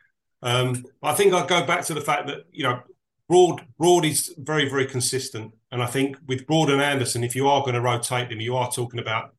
Um, 0.45 0.85
I 1.03 1.15
think 1.15 1.33
I'd 1.33 1.49
go 1.49 1.67
back 1.67 1.85
to 1.87 1.95
the 1.95 2.03
fact 2.03 2.29
that 2.29 2.45
you 2.53 2.63
know 2.63 2.83
Broad 3.29 3.67
Broad 3.79 4.05
is 4.05 4.33
very 4.39 4.69
very 4.69 4.87
consistent, 4.87 5.55
and 5.73 5.83
I 5.83 5.87
think 5.87 6.19
with 6.29 6.47
Broad 6.47 6.71
and 6.71 6.83
Anderson, 6.83 7.25
if 7.25 7.35
you 7.35 7.49
are 7.49 7.63
going 7.63 7.75
to 7.75 7.81
rotate 7.81 8.29
them, 8.29 8.41
you 8.41 8.55
are 8.55 8.71
talking 8.71 9.01
about 9.01 9.35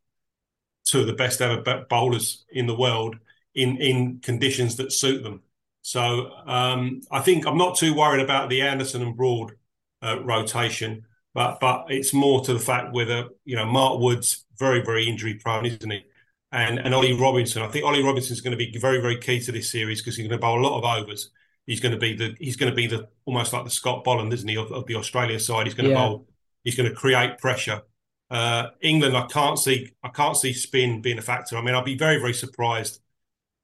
two 0.83 1.01
of 1.01 1.07
the 1.07 1.13
best 1.13 1.41
ever 1.41 1.85
bowlers 1.89 2.45
in 2.51 2.65
the 2.65 2.75
world 2.75 3.17
in 3.53 3.77
in 3.77 4.19
conditions 4.19 4.75
that 4.77 4.91
suit 4.91 5.23
them. 5.23 5.43
So 5.83 6.31
um, 6.47 7.01
I 7.11 7.21
think 7.21 7.45
I'm 7.45 7.57
not 7.57 7.77
too 7.77 7.93
worried 7.93 8.23
about 8.23 8.49
the 8.49 8.63
Anderson 8.63 9.03
and 9.03 9.15
Broad 9.15 9.51
uh, 10.01 10.23
rotation, 10.23 11.05
but 11.35 11.59
but 11.59 11.85
it's 11.89 12.13
more 12.13 12.43
to 12.45 12.53
the 12.53 12.59
fact 12.59 12.93
whether 12.93 13.29
you 13.45 13.55
know 13.55 13.65
Mark 13.65 13.99
Woods 13.99 14.45
very 14.57 14.81
very 14.81 15.07
injury 15.07 15.35
prone, 15.35 15.67
isn't 15.67 15.91
he? 15.91 16.03
And 16.55 16.79
and 16.79 16.93
Ollie 16.95 17.13
Robinson, 17.13 17.61
I 17.61 17.67
think 17.67 17.85
Ollie 17.85 18.03
Robinson 18.03 18.33
is 18.33 18.41
going 18.41 18.57
to 18.57 18.57
be 18.57 18.75
very 18.77 19.01
very 19.01 19.17
key 19.17 19.39
to 19.41 19.51
this 19.51 19.69
series 19.69 20.01
because 20.01 20.15
he's 20.15 20.27
going 20.27 20.39
to 20.39 20.41
bowl 20.41 20.59
a 20.59 20.65
lot 20.65 20.77
of 20.77 20.83
overs 20.83 21.29
he's 21.65 21.79
going 21.79 21.91
to 21.91 21.97
be 21.97 22.15
the 22.15 22.35
he's 22.39 22.55
going 22.55 22.71
to 22.71 22.75
be 22.75 22.87
the 22.87 23.07
almost 23.25 23.53
like 23.53 23.63
the 23.63 23.69
Scott 23.69 24.03
Boland, 24.03 24.33
isn't 24.33 24.47
he, 24.47 24.57
of, 24.57 24.71
of 24.71 24.85
the 24.87 24.95
Australia 24.95 25.39
side? 25.39 25.67
He's 25.67 25.73
going 25.73 25.89
to 25.89 25.95
yeah. 25.95 26.07
bowl. 26.07 26.27
He's 26.63 26.75
going 26.75 26.89
to 26.89 26.95
create 26.95 27.37
pressure. 27.37 27.81
Uh, 28.29 28.69
England, 28.81 29.15
I 29.15 29.27
can't 29.27 29.59
see 29.59 29.91
I 30.03 30.09
can't 30.09 30.37
see 30.37 30.53
spin 30.53 31.01
being 31.01 31.17
a 31.17 31.21
factor. 31.21 31.57
I 31.57 31.61
mean, 31.61 31.75
I'll 31.75 31.83
be 31.83 31.97
very 31.97 32.17
very 32.17 32.33
surprised. 32.33 33.01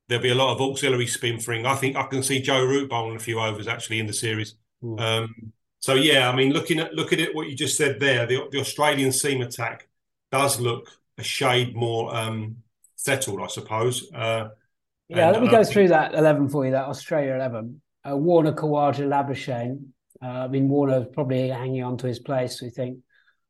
There'll 0.08 0.24
be 0.24 0.30
a 0.30 0.36
lot 0.36 0.54
of 0.54 0.62
auxiliary 0.62 1.08
spin 1.08 1.40
for 1.40 1.54
England. 1.54 1.76
I 1.76 1.80
think 1.80 1.96
I 1.96 2.04
can 2.04 2.22
see 2.22 2.42
Joe 2.42 2.64
Root 2.66 2.90
bowling 2.90 3.16
a 3.16 3.20
few 3.20 3.40
overs 3.40 3.68
actually 3.68 4.00
in 4.00 4.08
the 4.08 4.14
series. 4.14 4.56
Um, 4.98 5.54
so 5.80 5.94
yeah, 5.94 6.30
I 6.30 6.36
mean, 6.36 6.52
looking 6.52 6.80
at 6.80 6.94
looking 6.94 7.22
at 7.22 7.34
what 7.34 7.48
you 7.48 7.56
just 7.56 7.78
said 7.78 8.00
there, 8.00 8.26
the, 8.26 8.48
the 8.52 8.60
Australian 8.60 9.12
seam 9.12 9.42
attack 9.42 9.88
does 10.32 10.60
look 10.60 10.92
a 11.18 11.24
shade 11.24 11.76
more 11.76 12.14
um, 12.16 12.58
settled, 13.04 13.42
I 13.42 13.48
suppose. 13.48 14.12
Uh, 14.14 14.50
yeah, 15.10 15.28
and, 15.28 15.34
let 15.34 15.42
me 15.42 15.50
go 15.50 15.64
through 15.64 15.90
that 15.90 16.14
eleven 16.14 16.50
for 16.50 16.66
you. 16.66 16.72
That 16.72 16.86
Australia 16.86 17.36
eleven 17.36 17.82
uh, 18.10 18.18
Warner, 18.18 18.54
Khawaja, 18.54 19.08
Labuschagne. 19.08 19.86
Uh, 20.22 20.26
I 20.26 20.48
mean, 20.48 20.70
Warner 20.70 21.06
probably 21.06 21.50
hanging 21.50 21.84
on 21.84 21.98
to 21.98 22.08
his 22.08 22.20
place, 22.20 22.62
we 22.62 22.70
think. 22.70 23.00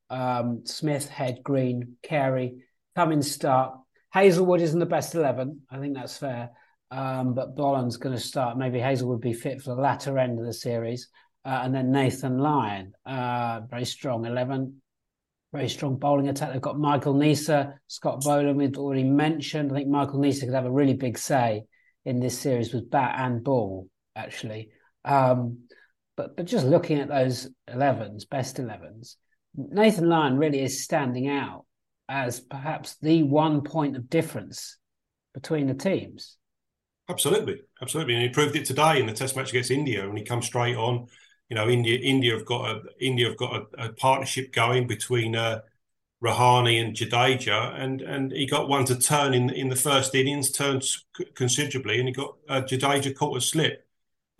Um, 0.10 0.62
Smith, 0.66 1.08
Head, 1.10 1.40
Green, 1.44 1.98
Carey, 2.04 2.64
Cummins 2.96 3.38
Starc. 3.38 3.78
Hazlewood 4.10 4.62
isn't 4.62 4.80
the 4.80 4.86
best 4.86 5.16
11. 5.16 5.62
I 5.70 5.80
think 5.80 5.96
that's 5.96 6.18
fair. 6.18 6.52
Um, 6.90 7.34
but 7.34 7.56
Boland's 7.56 7.98
going 7.98 8.16
to 8.16 8.22
start. 8.22 8.58
Maybe 8.58 8.80
Hazlewood 8.80 9.22
be 9.22 9.34
fit 9.34 9.62
for 9.62 9.74
the 9.74 9.82
latter 9.82 10.18
end 10.18 10.40
of 10.40 10.46
the 10.46 10.54
series. 10.54 11.08
Uh, 11.46 11.62
and 11.64 11.74
then 11.74 11.92
Nathan 11.92 12.38
Lyon, 12.38 12.94
uh, 13.06 13.62
very 13.70 13.86
strong 13.86 14.26
11, 14.26 14.81
very 15.52 15.70
strong 15.70 15.98
bowling 15.98 16.30
attack. 16.30 16.54
They've 16.54 16.62
got 16.62 16.80
Michael 16.80 17.14
Neser, 17.14 17.74
Scott 17.88 18.22
Boland, 18.22 18.58
we've 18.58 18.78
already 18.78 19.04
mentioned. 19.04 19.72
I 19.72 19.76
think 19.76 19.90
Michael 19.90 20.20
Neser 20.20 20.42
could 20.42 20.54
have 20.54 20.66
a 20.66 20.72
really 20.72 20.94
big 20.94 21.18
say 21.18 21.64
in 22.06 22.20
this 22.20 22.38
series 22.38 22.74
with 22.74 22.90
bat 22.90 23.16
and 23.18 23.44
ball 23.44 23.88
actually. 24.16 24.70
Um, 25.06 25.66
but 26.16 26.36
but 26.36 26.46
just 26.46 26.66
looking 26.66 27.00
at 27.00 27.08
those 27.08 27.50
11s, 27.70 28.30
best 28.30 28.58
11s, 28.58 29.16
Nathan 29.56 30.08
Lyon 30.08 30.38
really 30.38 30.62
is 30.62 30.84
standing 30.84 31.28
out 31.28 31.66
as 32.08 32.40
perhaps 32.40 32.98
the 33.02 33.24
one 33.24 33.62
point 33.62 33.96
of 33.96 34.10
difference 34.10 34.78
between 35.34 35.68
the 35.68 35.74
teams. 35.74 36.38
Absolutely, 37.10 37.62
absolutely, 37.82 38.14
and 38.14 38.24
he 38.24 38.30
proved 38.30 38.56
it 38.56 38.66
today 38.66 39.00
in 39.00 39.06
the 39.06 39.14
Test 39.14 39.36
match 39.36 39.50
against 39.50 39.72
India 39.72 40.08
when 40.08 40.18
he 40.18 40.24
comes 40.24 40.46
straight 40.46 40.76
on. 40.76 41.08
You 41.52 41.56
know, 41.56 41.70
India 41.70 42.00
India 42.00 42.34
have 42.34 42.46
got 42.46 42.70
a 42.72 42.82
India 43.00 43.28
have 43.28 43.38
got 43.38 43.54
a, 43.56 43.86
a 43.86 43.94
partnership 43.94 44.54
going 44.54 44.88
between 44.88 45.36
uh, 45.36 45.62
Rahane 46.24 46.82
and 46.82 46.96
Jadeja, 46.96 47.80
and 47.80 48.02
and 48.02 48.32
he 48.32 48.48
got 48.48 48.70
one 48.70 48.86
to 48.86 48.96
turn 48.98 49.36
in 49.36 49.52
in 49.52 49.70
the 49.70 49.76
first 49.76 50.16
innings, 50.16 50.52
turned 50.52 50.84
considerably, 51.36 52.00
and 52.00 52.08
he 52.08 52.14
got 52.14 52.38
uh, 52.50 52.62
Jadeja 52.62 53.16
caught 53.16 53.38
a 53.38 53.42
slip 53.42 53.86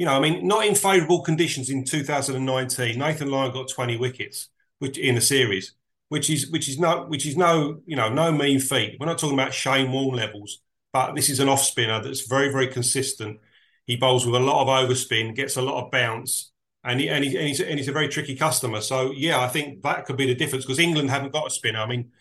you 0.02 0.06
know, 0.06 0.14
I 0.14 0.20
mean, 0.20 0.48
not 0.48 0.66
in 0.66 0.74
favourable 0.74 1.22
conditions 1.22 1.70
in 1.70 1.84
2019. 1.84 2.98
Nathan 2.98 3.30
Lyon 3.30 3.52
got 3.52 3.70
20 3.70 3.98
wickets, 3.98 4.50
which 4.80 4.98
in 4.98 5.14
the 5.14 5.22
series, 5.22 5.76
which 6.10 6.28
is 6.28 6.50
which 6.50 6.68
is 6.68 6.80
no 6.80 7.06
which 7.06 7.28
is 7.28 7.38
no 7.38 7.82
you 7.86 7.96
know 7.96 8.10
no 8.10 8.32
mean 8.32 8.60
feat. 8.60 8.98
We're 9.00 9.06
not 9.06 9.20
talking 9.20 9.38
about 9.38 9.54
Shane 9.54 9.92
Warne 9.92 10.16
levels, 10.16 10.62
but 10.92 11.14
this 11.14 11.30
is 11.30 11.40
an 11.40 11.50
off 11.50 11.62
spinner 11.62 12.02
that's 12.02 12.26
very 12.26 12.52
very 12.52 12.66
consistent. 12.66 13.42
He 13.86 13.96
bowls 13.96 14.26
with 14.26 14.34
a 14.34 14.44
lot 14.44 14.64
of 14.64 14.90
overspin, 14.90 15.36
gets 15.36 15.56
a 15.56 15.62
lot 15.62 15.86
of 15.86 15.92
bounce, 15.92 16.51
and 16.84 17.00
he, 17.00 17.10
and, 17.10 17.24
he, 17.24 17.38
and, 17.38 17.48
he's, 17.48 17.60
and 17.60 17.78
he's 17.78 17.88
a 17.88 17.94
very 17.94 18.08
tricky 18.08 18.36
customer. 18.36 18.82
So 18.82 19.12
yeah, 19.12 19.40
I 19.40 19.48
think 19.48 19.84
that 19.84 20.06
could 20.06 20.18
be 20.18 20.26
the 20.26 20.36
difference 20.36 20.66
because 20.66 20.80
England 20.80 21.10
haven't 21.10 21.34
got 21.34 21.48
a 21.48 21.50
spinner. 21.50 21.80
I 21.80 21.86
mean, 21.86 22.12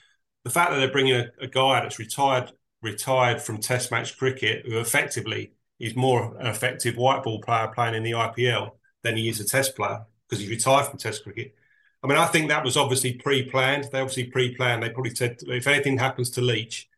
the 0.45 0.51
fact 0.51 0.71
that 0.71 0.79
they're 0.79 0.93
bringing 0.93 1.15
a, 1.15 1.31
a 1.41 1.47
guy 1.47 1.81
that's 1.81 1.99
retired 1.99 2.53
retired 2.83 3.43
from 3.43 3.59
Test 3.59 3.91
match 3.91 4.17
cricket 4.17 4.67
who 4.67 4.79
effectively 4.79 5.53
is 5.79 5.95
more 5.97 6.37
an 6.39 6.47
effective 6.47 6.97
white 6.97 7.23
ball 7.23 7.41
player 7.41 7.69
playing 7.75 7.95
in 7.95 8.03
the 8.03 8.13
IPL 8.13 8.73
than 9.03 9.17
he 9.17 9.29
is 9.29 9.41
a 9.41 9.45
Test 9.45 9.77
player 9.77 10.05
because 10.29 10.41
he's 10.41 10.51
retired 10.51 10.87
from 10.87 10.99
Test 10.99 11.23
cricket. 11.23 11.55
I 12.03 12.07
mean, 12.07 12.17
I 12.17 12.27
think 12.27 12.49
that 12.49 12.65
was 12.65 12.77
obviously 12.77 13.15
pre-planned. 13.15 13.89
They 13.93 14.01
obviously 14.01 14.25
pre-planned. 14.25 14.83
They 14.83 14.91
probably 14.91 15.15
said 15.15 15.39
if 15.43 15.67
anything 15.67 15.99
happens 15.99 16.31
to 16.31 16.41
Leach, 16.41 16.89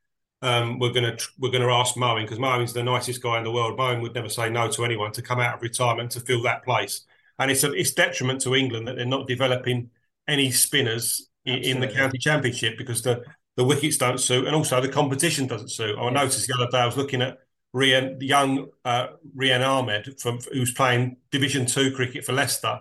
um, 0.42 0.78
we're 0.78 0.92
gonna 0.92 1.16
we're 1.38 1.52
gonna 1.52 1.73
ask 1.73 1.95
Moeen 1.95 2.25
because 2.25 2.38
Moeen's 2.38 2.73
the 2.73 2.83
nicest 2.83 3.23
guy 3.23 3.38
in 3.38 3.45
the 3.45 3.52
world. 3.52 3.78
Moeen 3.78 4.02
would 4.02 4.14
never 4.14 4.28
say 4.28 4.50
no 4.50 4.69
to 4.71 4.85
anyone 4.85 5.12
to 5.12 5.23
come 5.23 5.40
out 5.40 5.57
of 5.57 5.62
retirement 5.62 6.11
to 6.12 6.21
fill 6.21 6.42
that 6.42 6.64
place. 6.64 7.02
And 7.39 7.51
it's 7.51 7.65
a 7.65 7.73
it's 7.73 7.93
detriment 7.93 8.41
to 8.43 8.55
England 8.55 8.89
that 8.89 8.97
they're 8.97 9.07
not 9.07 9.27
developing 9.27 9.91
any 10.29 10.51
spinners 10.51 11.29
in, 11.45 11.59
in 11.59 11.81
the 11.81 11.89
county 11.89 12.19
championship 12.19 12.79
because 12.79 13.03
the 13.03 13.23
the 13.57 13.65
wickets 13.65 13.99
don't 13.99 14.19
suit 14.19 14.47
and 14.47 14.57
also 14.57 14.81
the 14.81 14.89
competition 14.89 15.47
doesn't 15.47 15.71
suit. 15.71 15.99
I 15.99 16.11
noticed 16.11 16.47
the 16.47 16.55
other 16.55 16.71
day 16.71 16.79
I 16.79 16.87
was 16.87 16.97
looking 16.97 17.21
at 17.23 17.39
Rehan, 17.75 18.19
young 18.21 18.69
uh, 18.85 19.09
Rehan 19.35 19.62
Ahmed, 19.62 20.21
from 20.21 20.39
who's 20.53 20.73
playing 20.73 21.17
Division 21.31 21.67
Two 21.67 21.93
cricket 21.95 22.25
for 22.25 22.33
Leicester. 22.33 22.81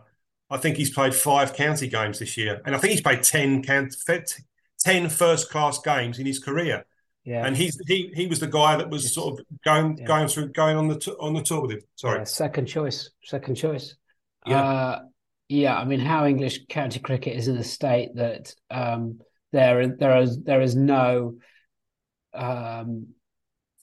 I 0.49 0.57
think 0.57 0.75
he's 0.75 0.89
played 0.89 1.15
five 1.15 1.53
county 1.53 1.87
games 1.87 2.19
this 2.19 2.35
year, 2.35 2.61
and 2.65 2.75
I 2.75 2.77
think 2.77 2.91
he's 2.91 3.01
played 3.01 3.23
10, 3.23 3.63
10 3.63 5.09
first 5.09 5.49
class 5.49 5.79
games 5.79 6.19
in 6.19 6.25
his 6.25 6.39
career. 6.39 6.85
Yeah. 7.23 7.45
And 7.45 7.55
he's 7.55 7.79
he 7.87 8.11
he 8.15 8.27
was 8.27 8.39
the 8.39 8.47
guy 8.47 8.75
that 8.75 8.89
was 8.89 9.13
sort 9.13 9.39
of 9.39 9.45
going 9.63 9.97
yeah. 9.97 10.05
going 10.05 10.27
through 10.27 10.49
going 10.49 10.75
on 10.75 10.87
the 10.87 10.97
t- 10.97 11.15
on 11.19 11.33
the 11.33 11.43
tour 11.43 11.61
with 11.61 11.71
him. 11.71 11.81
Sorry, 11.95 12.17
yeah, 12.17 12.23
second 12.23 12.65
choice, 12.65 13.11
second 13.23 13.55
choice. 13.55 13.95
Yeah, 14.45 14.63
uh, 14.63 14.99
yeah. 15.49 15.77
I 15.77 15.85
mean, 15.85 15.99
how 15.99 16.25
English 16.25 16.65
county 16.67 16.99
cricket 16.99 17.35
is 17.35 17.47
in 17.47 17.57
a 17.57 17.63
state 17.63 18.15
that 18.15 18.53
um, 18.69 19.19
there 19.51 19.87
there 19.87 20.21
is 20.21 20.41
there 20.43 20.61
is 20.61 20.75
no 20.75 21.35
um, 22.33 23.07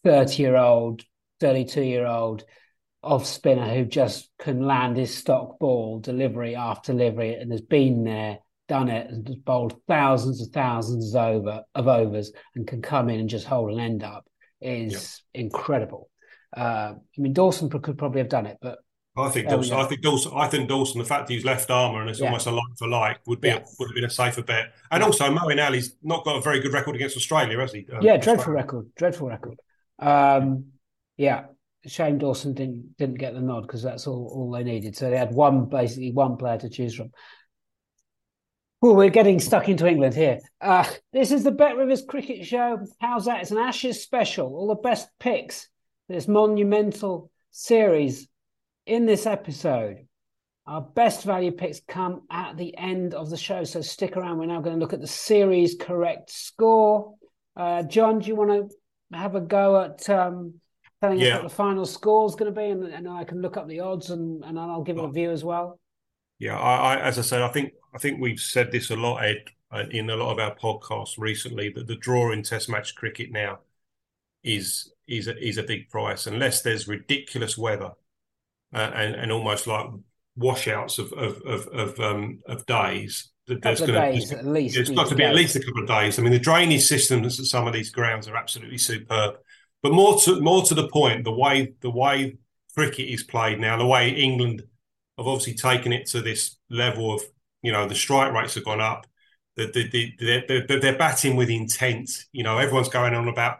30 0.05 0.43
year 0.43 0.57
old, 0.57 1.03
32 1.41 1.83
year 1.83 2.07
old 2.07 2.45
off 3.03 3.27
spinner 3.27 3.75
who 3.75 3.85
just 3.85 4.29
can 4.39 4.61
land 4.61 4.97
his 4.97 5.15
stock 5.15 5.59
ball 5.59 6.01
delivery 6.01 6.57
after 6.57 6.93
delivery 6.93 7.35
and 7.35 7.53
has 7.53 7.61
been 7.61 8.05
there 8.05 8.39
done 8.69 8.89
it 8.89 9.09
and 9.11 9.27
just 9.27 9.45
bowled 9.45 9.81
thousands 9.87 10.41
and 10.41 10.53
thousands 10.53 11.15
of 11.15 11.23
over 11.23 11.63
of 11.75 11.89
overs 11.89 12.33
and 12.55 12.67
can 12.67 12.83
come 12.83 13.09
in 13.09 13.21
and 13.21 13.29
just 13.29 13.47
hold 13.47 13.73
an 13.73 13.81
end 13.81 14.03
up 14.03 14.27
is 14.61 15.23
yep. 15.35 15.45
incredible. 15.45 16.11
Uh, 16.57 16.95
I 16.97 17.21
mean, 17.21 17.33
Dawson 17.33 17.71
could 17.71 17.99
probably 17.99 18.21
have 18.21 18.29
done 18.29 18.47
it, 18.47 18.59
but 18.61 18.79
I 19.19 19.31
think 19.31 19.49
Dawson. 19.49 19.77
I 19.77 19.85
think 19.85 20.01
Dawson. 20.01 20.33
I 20.35 20.49
think 20.49 20.69
Dawson. 20.69 20.99
The 20.99 21.05
fact 21.05 21.27
that 21.27 21.35
he's 21.35 21.45
left 21.45 21.71
armer 21.71 22.01
and 22.01 22.11
it's 22.11 22.21
yeah. 22.21 22.27
almost 22.27 22.47
a 22.47 22.51
like 22.51 22.79
for 22.79 22.89
like 22.89 23.19
would 23.27 23.41
be 23.41 23.49
yeah. 23.49 23.57
a, 23.57 23.65
would 23.79 23.89
have 23.89 23.95
been 23.95 24.05
a 24.05 24.11
safer 24.11 24.43
bet. 24.43 24.75
And 24.91 25.03
also, 25.03 25.25
Moeen 25.25 25.65
Ali's 25.65 25.97
not 26.03 26.25
got 26.25 26.37
a 26.37 26.41
very 26.41 26.61
good 26.61 26.73
record 26.73 26.95
against 26.95 27.17
Australia, 27.17 27.59
has 27.59 27.73
he? 27.73 27.87
Um, 27.93 28.03
yeah, 28.03 28.17
dreadful 28.17 28.53
record. 28.53 28.87
Dreadful 28.97 29.29
record. 29.29 29.59
Um, 29.99 30.67
yeah, 31.17 31.47
shame 31.87 32.19
Dawson 32.19 32.55
didn't 32.55 32.97
didn't 32.97 33.19
get 33.19 33.35
the 33.35 33.41
nod 33.41 33.63
because 33.63 33.83
that's 33.83 34.07
all 34.07 34.31
all 34.35 34.51
they 34.51 34.65
needed. 34.65 34.97
So 34.97 35.11
they 35.11 35.19
had 35.19 35.33
one 35.33 35.67
basically 35.67 36.13
one 36.13 36.37
player 36.37 36.59
to 36.59 36.69
choose 36.69 36.95
from. 36.95 37.11
Well, 38.81 38.95
we're 38.95 39.11
getting 39.11 39.41
stuck 39.41 39.69
into 39.69 39.89
England 39.89 40.15
here. 40.15 40.39
Uh, 40.61 40.89
this 41.13 41.33
is 41.33 41.43
the 41.43 41.51
Bet 41.51 41.77
Rivers 41.77 42.05
Cricket 42.09 42.47
Show. 42.47 42.79
How's 43.01 43.25
that? 43.25 43.43
It's 43.43 43.51
an 43.51 43.59
Ashes 43.59 44.03
special. 44.03 44.55
All 44.55 44.69
the 44.69 44.77
best 44.77 45.09
picks. 45.19 45.69
This 46.09 46.29
monumental 46.29 47.31
series 47.51 48.28
in 48.89 49.07
this 49.07 49.27
episode. 49.27 49.99
Our 50.67 50.83
best 50.83 51.25
value 51.25 51.53
picks 51.53 51.81
come 51.89 52.23
at 52.31 52.57
the 52.57 52.77
end 52.77 53.15
of 53.15 53.31
the 53.31 53.37
show, 53.37 53.65
so 53.65 53.81
stick 53.81 54.17
around. 54.17 54.39
We're 54.39 54.47
now 54.47 54.61
going 54.61 54.77
to 54.77 54.81
look 54.81 54.93
at 54.93 55.01
the 55.01 55.07
series 55.07 55.77
correct 55.81 56.31
score. 56.31 57.15
Uh, 57.57 57.83
John, 57.85 58.19
do 58.19 58.29
you 58.29 58.35
want 58.35 58.51
to 58.51 59.17
have 59.17 59.35
a 59.35 59.41
go 59.41 59.81
at 59.81 60.09
um, 60.11 60.55
telling 61.01 61.21
yeah. 61.21 61.29
us 61.29 61.35
what 61.35 61.49
the 61.49 61.55
final 61.55 61.87
score 61.87 62.27
is 62.27 62.35
going 62.35 62.53
to 62.53 62.61
be, 62.61 62.67
and, 62.67 62.85
and 62.85 63.09
I 63.09 63.25
can 63.25 63.41
look 63.41 63.57
up 63.57 63.67
the 63.67 63.81
odds 63.81 64.11
and, 64.11 64.45
and 64.45 64.59
I'll 64.59 64.83
give 64.83 64.99
it 64.99 65.05
a 65.05 65.11
view 65.11 65.31
as 65.31 65.43
well. 65.45 65.79
Yeah, 66.39 66.59
I, 66.59 66.95
I, 66.95 67.01
as 67.01 67.19
I 67.19 67.23
said, 67.23 67.43
I 67.43 67.49
think 67.49 67.73
I 67.95 67.99
think 67.99 68.21
we've 68.21 68.41
said 68.41 68.71
this 68.71 68.91
a 68.91 68.97
lot, 68.97 69.25
Ed, 69.25 69.45
uh, 69.73 69.85
in 69.91 70.11
a 70.11 70.17
lot 70.17 70.33
of 70.33 70.39
our 70.39 70.55
podcasts 70.55 71.19
recently. 71.19 71.71
That 71.71 71.87
the 71.87 71.97
draw 71.97 72.31
in 72.31 72.43
Test 72.43 72.69
match 72.69 72.95
cricket 72.95 73.33
now 73.33 73.61
is 74.45 74.93
is 75.09 75.29
a, 75.29 75.37
is 75.45 75.57
a 75.57 75.63
big 75.63 75.89
price 75.89 76.27
unless 76.27 76.61
there's 76.61 76.87
ridiculous 76.87 77.57
weather 77.57 77.93
uh, 78.73 78.91
and 78.95 79.15
and 79.15 79.33
almost 79.33 79.67
like 79.67 79.87
washouts 80.37 80.99
of 80.99 81.13
of 81.13 81.41
of 81.43 81.67
of, 81.69 82.01
um, 82.01 82.41
of 82.47 82.65
days. 82.67 83.31
That 83.47 83.63
there's 83.63 83.81
going 83.81 83.93
to 83.95 84.39
at 84.39 84.47
least. 84.47 84.77
It's 84.77 84.91
got 84.91 85.09
to 85.09 85.15
be 85.15 85.23
days. 85.23 85.31
at 85.31 85.35
least 85.35 85.57
a 85.57 85.61
couple 85.61 85.83
of 85.83 85.89
days. 85.89 86.19
I 86.19 86.23
mean, 86.23 86.33
the 86.33 86.39
drainage 86.39 86.85
systems 86.85 87.41
at 87.41 87.47
some 87.47 87.67
of 87.67 87.73
these 87.73 87.91
grounds 87.91 88.29
are 88.29 88.37
absolutely 88.37 88.79
superb. 88.79 89.37
But 89.83 89.93
more 89.93 90.19
to 90.21 90.41
more 90.41 90.63
to 90.65 90.75
the 90.75 90.89
point, 90.89 91.25
the 91.25 91.33
way 91.33 91.75
the 91.81 91.91
way 91.91 92.37
cricket 92.75 93.09
is 93.09 93.23
played 93.23 93.59
now, 93.59 93.77
the 93.77 93.87
way 93.87 94.11
England 94.11 94.63
have 95.17 95.27
obviously 95.27 95.55
taken 95.55 95.93
it 95.93 96.07
to 96.07 96.21
this 96.21 96.57
level 96.71 97.15
of 97.15 97.23
you 97.63 97.73
know 97.73 97.89
the 97.89 97.95
strike 97.95 98.33
rates 98.33 98.55
have 98.55 98.65
gone 98.65 98.81
up. 98.81 99.07
The, 99.57 99.67
the, 99.73 99.91
the, 99.91 100.67
they're, 100.69 100.79
they're 100.79 100.97
batting 100.97 101.35
with 101.35 101.51
intent. 101.51 102.11
You 102.31 102.45
know, 102.45 102.59
everyone's 102.59 102.89
going 102.89 103.15
on 103.15 103.27
about 103.27 103.59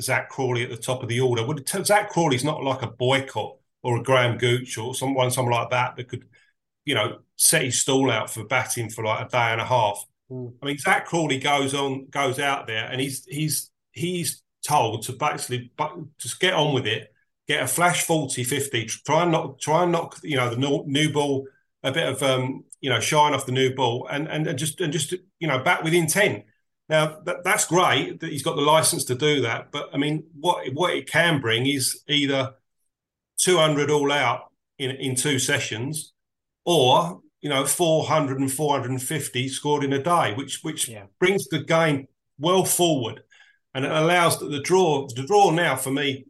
Zak 0.00 0.30
Crawley 0.30 0.62
at 0.64 0.70
the 0.70 0.76
top 0.78 1.02
of 1.02 1.10
the 1.10 1.20
order. 1.20 1.46
Well, 1.46 1.58
Zak 1.66 2.08
Crawley's 2.08 2.44
not 2.44 2.62
like 2.62 2.80
a 2.80 2.86
boycott 2.86 3.56
or 3.82 3.98
a 3.98 4.02
Graham 4.02 4.38
Gooch 4.38 4.78
or 4.78 4.94
someone 4.94 5.30
someone 5.30 5.54
like 5.54 5.70
that 5.70 5.96
that 5.96 6.08
could, 6.08 6.26
you 6.84 6.94
know, 6.94 7.18
set 7.36 7.64
his 7.64 7.80
stall 7.80 8.10
out 8.10 8.30
for 8.30 8.44
batting 8.44 8.90
for 8.90 9.04
like 9.04 9.26
a 9.26 9.28
day 9.28 9.38
and 9.52 9.60
a 9.60 9.64
half. 9.64 10.04
Mm. 10.30 10.54
I 10.62 10.66
mean, 10.66 10.78
Zak 10.78 11.06
Crawley 11.06 11.38
goes 11.38 11.74
on, 11.74 12.06
goes 12.10 12.38
out 12.38 12.66
there, 12.66 12.86
and 12.86 13.00
he's 13.00 13.24
he's 13.26 13.70
he's 13.92 14.42
told 14.66 15.02
to 15.02 15.12
basically 15.12 15.70
just 16.18 16.40
get 16.40 16.54
on 16.54 16.74
with 16.74 16.86
it, 16.86 17.12
get 17.46 17.62
a 17.62 17.66
flash 17.66 18.02
40, 18.02 18.42
50, 18.42 18.84
try 18.86 19.22
and 19.22 19.32
knock, 19.32 19.60
try 19.60 19.84
and 19.84 19.92
knock, 19.92 20.18
you 20.22 20.36
know, 20.36 20.50
the 20.50 20.56
new, 20.56 20.82
new 20.86 21.12
ball 21.12 21.46
a 21.82 21.92
bit 21.92 22.08
of 22.08 22.22
um, 22.22 22.64
you 22.80 22.90
know, 22.90 23.00
shine 23.00 23.32
off 23.32 23.46
the 23.46 23.52
new 23.52 23.74
ball, 23.74 24.08
and 24.10 24.28
and, 24.28 24.46
and 24.46 24.58
just 24.58 24.80
and 24.80 24.92
just 24.92 25.14
you 25.38 25.46
know, 25.46 25.58
bat 25.60 25.84
with 25.84 25.94
intent. 25.94 26.44
Now 26.88 27.18
that, 27.24 27.42
that's 27.44 27.66
great 27.66 28.20
that 28.20 28.30
he's 28.30 28.42
got 28.42 28.56
the 28.56 28.62
license 28.62 29.04
to 29.04 29.14
do 29.14 29.42
that, 29.42 29.70
but 29.70 29.90
I 29.92 29.96
mean, 29.96 30.24
what 30.38 30.66
what 30.72 30.94
it 30.94 31.08
can 31.10 31.40
bring 31.40 31.66
is 31.66 32.02
either 32.08 32.54
200 33.38 33.90
all 33.90 34.12
out 34.12 34.50
in, 34.78 34.90
in 34.92 35.14
two 35.14 35.38
sessions, 35.38 36.12
or 36.64 37.20
you 37.40 37.50
know 37.50 37.64
400 37.64 38.40
and 38.40 38.52
450 38.52 39.48
scored 39.48 39.84
in 39.84 39.92
a 39.92 40.02
day, 40.02 40.34
which 40.34 40.60
which 40.62 40.88
yeah. 40.88 41.04
brings 41.18 41.46
the 41.48 41.60
game 41.60 42.08
well 42.38 42.64
forward, 42.64 43.22
and 43.74 43.84
it 43.84 43.92
allows 43.92 44.38
the 44.38 44.60
draw. 44.60 45.06
The 45.06 45.26
draw 45.26 45.50
now 45.50 45.76
for 45.76 45.90
me, 45.90 46.26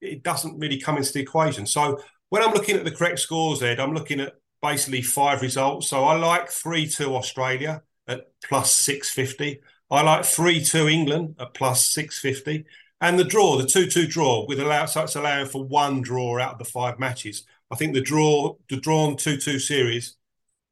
it 0.00 0.22
doesn't 0.22 0.58
really 0.58 0.78
come 0.78 0.96
into 0.96 1.12
the 1.12 1.20
equation. 1.20 1.66
So 1.66 2.00
when 2.28 2.42
I'm 2.42 2.54
looking 2.54 2.76
at 2.76 2.84
the 2.84 2.90
correct 2.90 3.20
scores, 3.20 3.62
Ed, 3.62 3.80
I'm 3.80 3.94
looking 3.94 4.20
at 4.20 4.34
basically 4.60 5.02
five 5.02 5.42
results. 5.42 5.88
So 5.88 6.04
I 6.04 6.16
like 6.16 6.50
three 6.50 6.88
two 6.88 7.14
Australia 7.16 7.82
at 8.06 8.26
plus 8.42 8.72
650. 8.74 9.60
I 9.90 10.02
like 10.02 10.24
3 10.24 10.62
2 10.62 10.88
England 10.88 11.36
at 11.38 11.54
plus 11.54 11.86
650. 11.86 12.66
And 13.00 13.18
the 13.18 13.24
draw, 13.24 13.56
the 13.56 13.66
2 13.66 13.86
2 13.86 14.06
draw, 14.06 14.44
with 14.46 14.58
allow, 14.58 14.86
so 14.86 15.02
it's 15.04 15.14
allowing 15.16 15.46
for 15.46 15.64
one 15.64 16.00
draw 16.00 16.40
out 16.40 16.54
of 16.54 16.58
the 16.58 16.64
five 16.64 16.98
matches. 16.98 17.44
I 17.70 17.76
think 17.76 17.94
the 17.94 18.00
draw, 18.00 18.56
the 18.68 18.76
drawn 18.76 19.16
2 19.16 19.36
2 19.36 19.58
series 19.58 20.16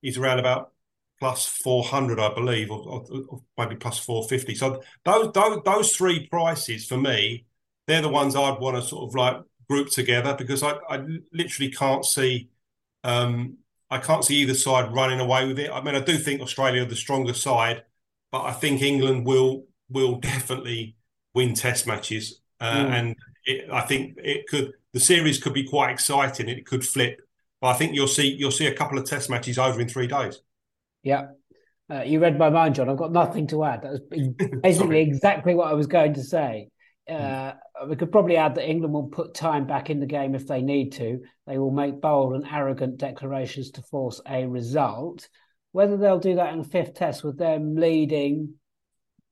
is 0.02 0.18
around 0.18 0.40
about 0.40 0.72
plus 1.18 1.46
400, 1.46 2.18
I 2.18 2.34
believe, 2.34 2.70
or, 2.70 2.80
or, 2.80 3.06
or, 3.28 3.42
maybe 3.56 3.76
plus 3.76 3.98
450. 3.98 4.54
So 4.54 4.82
those, 5.04 5.32
those, 5.32 5.60
those 5.64 5.96
three 5.96 6.26
prices 6.26 6.86
for 6.86 6.96
me, 6.98 7.46
they're 7.86 8.02
the 8.02 8.08
ones 8.08 8.36
I'd 8.36 8.58
want 8.60 8.76
to 8.76 8.82
sort 8.82 9.08
of 9.08 9.14
like 9.14 9.36
group 9.68 9.88
together 9.90 10.34
because 10.36 10.62
I, 10.62 10.76
I 10.88 11.04
literally 11.32 11.70
can't 11.70 12.04
see. 12.04 12.50
Um, 13.04 13.58
I 13.88 13.98
can't 13.98 14.24
see 14.24 14.38
either 14.38 14.54
side 14.54 14.92
running 14.92 15.20
away 15.20 15.46
with 15.46 15.60
it. 15.60 15.70
I 15.70 15.80
mean, 15.80 15.94
I 15.94 16.00
do 16.00 16.18
think 16.18 16.40
Australia 16.40 16.82
are 16.82 16.86
the 16.86 16.96
stronger 16.96 17.34
side, 17.34 17.84
but 18.32 18.42
I 18.42 18.52
think 18.52 18.82
England 18.82 19.26
will 19.26 19.66
will 19.88 20.16
definitely 20.20 20.95
win 21.36 21.54
test 21.54 21.86
matches, 21.86 22.40
uh, 22.60 22.74
mm. 22.74 22.90
and 22.90 23.16
it, 23.44 23.70
I 23.70 23.82
think 23.82 24.16
it 24.16 24.48
could. 24.48 24.72
The 24.94 25.00
series 25.00 25.38
could 25.38 25.52
be 25.52 25.64
quite 25.64 25.90
exciting. 25.90 26.48
It 26.48 26.66
could 26.66 26.84
flip, 26.84 27.20
but 27.60 27.68
I 27.68 27.74
think 27.74 27.94
you'll 27.94 28.08
see 28.08 28.34
you'll 28.34 28.50
see 28.50 28.66
a 28.66 28.74
couple 28.74 28.98
of 28.98 29.04
test 29.04 29.30
matches 29.30 29.58
over 29.58 29.80
in 29.80 29.88
three 29.88 30.06
days. 30.06 30.40
Yeah, 31.02 31.26
uh, 31.92 32.02
you 32.02 32.18
read 32.18 32.38
my 32.38 32.50
mind, 32.50 32.74
John. 32.74 32.88
I've 32.88 32.96
got 32.96 33.12
nothing 33.12 33.46
to 33.48 33.62
add. 33.64 33.82
That 33.82 33.92
was 33.92 34.60
basically 34.62 35.02
exactly 35.02 35.54
what 35.54 35.68
I 35.68 35.74
was 35.74 35.86
going 35.86 36.14
to 36.14 36.24
say. 36.24 36.70
Uh, 37.08 37.52
we 37.86 37.94
could 37.94 38.10
probably 38.10 38.36
add 38.36 38.56
that 38.56 38.68
England 38.68 38.92
will 38.92 39.06
put 39.06 39.32
time 39.32 39.64
back 39.66 39.90
in 39.90 40.00
the 40.00 40.06
game 40.06 40.34
if 40.34 40.48
they 40.48 40.62
need 40.62 40.92
to. 40.92 41.20
They 41.46 41.58
will 41.58 41.70
make 41.70 42.00
bold 42.00 42.34
and 42.34 42.44
arrogant 42.44 42.96
declarations 42.96 43.70
to 43.72 43.82
force 43.82 44.20
a 44.28 44.46
result. 44.46 45.28
Whether 45.70 45.98
they'll 45.98 46.18
do 46.18 46.36
that 46.36 46.52
in 46.52 46.58
the 46.62 46.68
fifth 46.68 46.94
test 46.94 47.22
with 47.22 47.38
them 47.38 47.76
leading, 47.76 48.54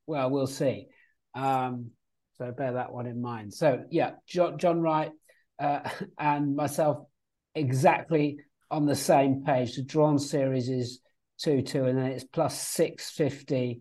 well, 0.06 0.30
we'll 0.30 0.46
see. 0.46 0.88
Um, 1.34 1.90
so 2.38 2.50
bear 2.52 2.72
that 2.72 2.92
one 2.92 3.06
in 3.06 3.20
mind. 3.20 3.54
So 3.54 3.84
yeah, 3.90 4.12
John, 4.26 4.58
John 4.58 4.80
Wright 4.80 5.10
uh, 5.58 5.88
and 6.18 6.56
myself 6.56 7.06
exactly 7.54 8.38
on 8.70 8.86
the 8.86 8.96
same 8.96 9.44
page. 9.44 9.76
The 9.76 9.82
drawn 9.82 10.18
series 10.18 10.68
is 10.68 11.00
two 11.38 11.62
two, 11.62 11.84
and 11.84 11.98
then 11.98 12.06
it's 12.06 12.24
plus 12.24 12.58
six 12.58 13.10
fifty. 13.10 13.80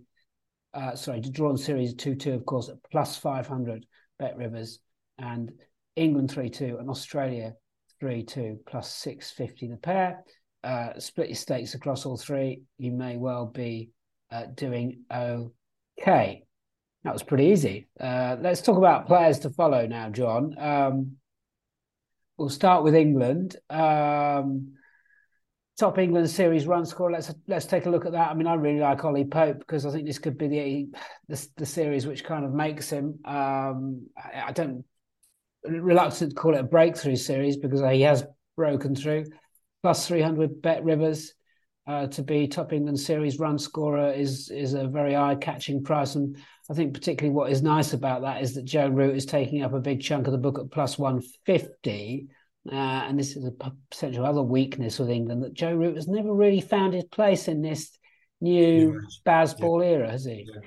Uh, 0.73 0.95
sorry, 0.95 1.21
the 1.21 1.29
drawn 1.29 1.57
series 1.57 1.93
two 1.93 2.15
two, 2.15 2.33
of 2.33 2.45
course, 2.45 2.69
plus 2.91 3.17
five 3.17 3.47
hundred. 3.47 3.85
Bet 4.19 4.37
Rivers 4.37 4.79
and 5.17 5.51
England 5.95 6.31
three 6.31 6.49
two 6.49 6.77
and 6.79 6.89
Australia 6.89 7.53
three 7.99 8.23
two 8.23 8.59
plus 8.65 8.93
six 8.93 9.31
fifty 9.31 9.67
the 9.67 9.77
pair. 9.77 10.23
Uh, 10.63 10.97
split 10.97 11.27
your 11.27 11.35
stakes 11.35 11.73
across 11.73 12.05
all 12.05 12.17
three. 12.17 12.61
You 12.77 12.91
may 12.91 13.17
well 13.17 13.45
be 13.45 13.89
uh, 14.31 14.45
doing 14.55 15.01
okay. 15.11 16.43
That 17.03 17.13
was 17.13 17.23
pretty 17.23 17.45
easy. 17.45 17.87
Uh, 17.99 18.37
let's 18.39 18.61
talk 18.61 18.77
about 18.77 19.07
players 19.07 19.39
to 19.39 19.49
follow 19.49 19.85
now, 19.87 20.09
John. 20.09 20.55
Um, 20.57 21.17
we'll 22.37 22.49
start 22.49 22.83
with 22.83 22.95
England. 22.95 23.57
Um, 23.69 24.73
top 25.77 25.97
England 25.97 26.29
series 26.29 26.65
run 26.65 26.85
score. 26.85 27.11
Let's 27.11 27.33
let's 27.47 27.65
take 27.65 27.85
a 27.87 27.89
look 27.89 28.05
at 28.05 28.13
that. 28.13 28.29
I 28.29 28.33
mean, 28.33 28.47
I 28.47 28.53
really 28.53 28.79
like 28.79 29.03
Ollie 29.03 29.25
Pope 29.25 29.59
because 29.59 29.85
I 29.85 29.91
think 29.91 30.05
this 30.05 30.19
could 30.19 30.37
be 30.37 30.47
the 30.47 30.87
the, 31.27 31.47
the 31.57 31.65
series 31.65 32.07
which 32.07 32.23
kind 32.23 32.45
of 32.45 32.53
makes 32.53 32.89
him. 32.89 33.19
Um, 33.25 34.07
I, 34.17 34.43
I, 34.47 34.51
don't 34.53 34.85
reluctant 35.63 36.31
to 36.31 36.35
call 36.35 36.55
it 36.55 36.59
a 36.59 36.63
breakthrough 36.63 37.15
series 37.15 37.57
because 37.57 37.81
he 37.81 38.01
has 38.01 38.23
broken 38.55 38.95
through. 38.95 39.25
Plus 39.81 40.07
three 40.07 40.21
hundred 40.21 40.61
Bet 40.61 40.85
Rivers 40.85 41.33
uh, 41.85 42.07
to 42.07 42.23
be 42.23 42.47
top 42.47 42.73
England 42.73 42.99
series 42.99 43.39
run 43.39 43.57
scorer 43.59 44.11
is 44.11 44.49
is 44.49 44.73
a 44.73 44.87
very 44.87 45.15
eye 45.15 45.35
catching 45.35 45.83
price 45.83 46.15
and 46.15 46.37
I 46.69 46.73
think 46.73 46.93
particularly 46.93 47.35
what 47.35 47.51
is 47.51 47.61
nice 47.61 47.93
about 47.93 48.21
that 48.21 48.41
is 48.41 48.55
that 48.55 48.63
Joe 48.63 48.87
Root 48.87 49.15
is 49.15 49.25
taking 49.25 49.63
up 49.63 49.73
a 49.73 49.79
big 49.79 50.01
chunk 50.01 50.27
of 50.27 50.31
the 50.31 50.37
book 50.37 50.59
at 50.59 50.71
plus 50.71 50.97
150. 50.97 52.27
Uh, 52.71 52.75
and 52.75 53.19
this 53.19 53.35
is 53.35 53.45
a 53.45 53.51
potential 53.91 54.25
other 54.25 54.41
weakness 54.41 54.97
with 54.97 55.09
England 55.09 55.43
that 55.43 55.53
Joe 55.53 55.73
Root 55.75 55.97
has 55.97 56.07
never 56.07 56.33
really 56.33 56.61
found 56.61 56.93
his 56.93 57.03
place 57.05 57.49
in 57.49 57.61
this 57.61 57.97
new. 58.39 59.01
Bazball 59.25 59.83
yeah. 59.83 59.91
era, 59.91 60.11
has 60.11 60.23
he? 60.23 60.47
Yeah. 60.47 60.61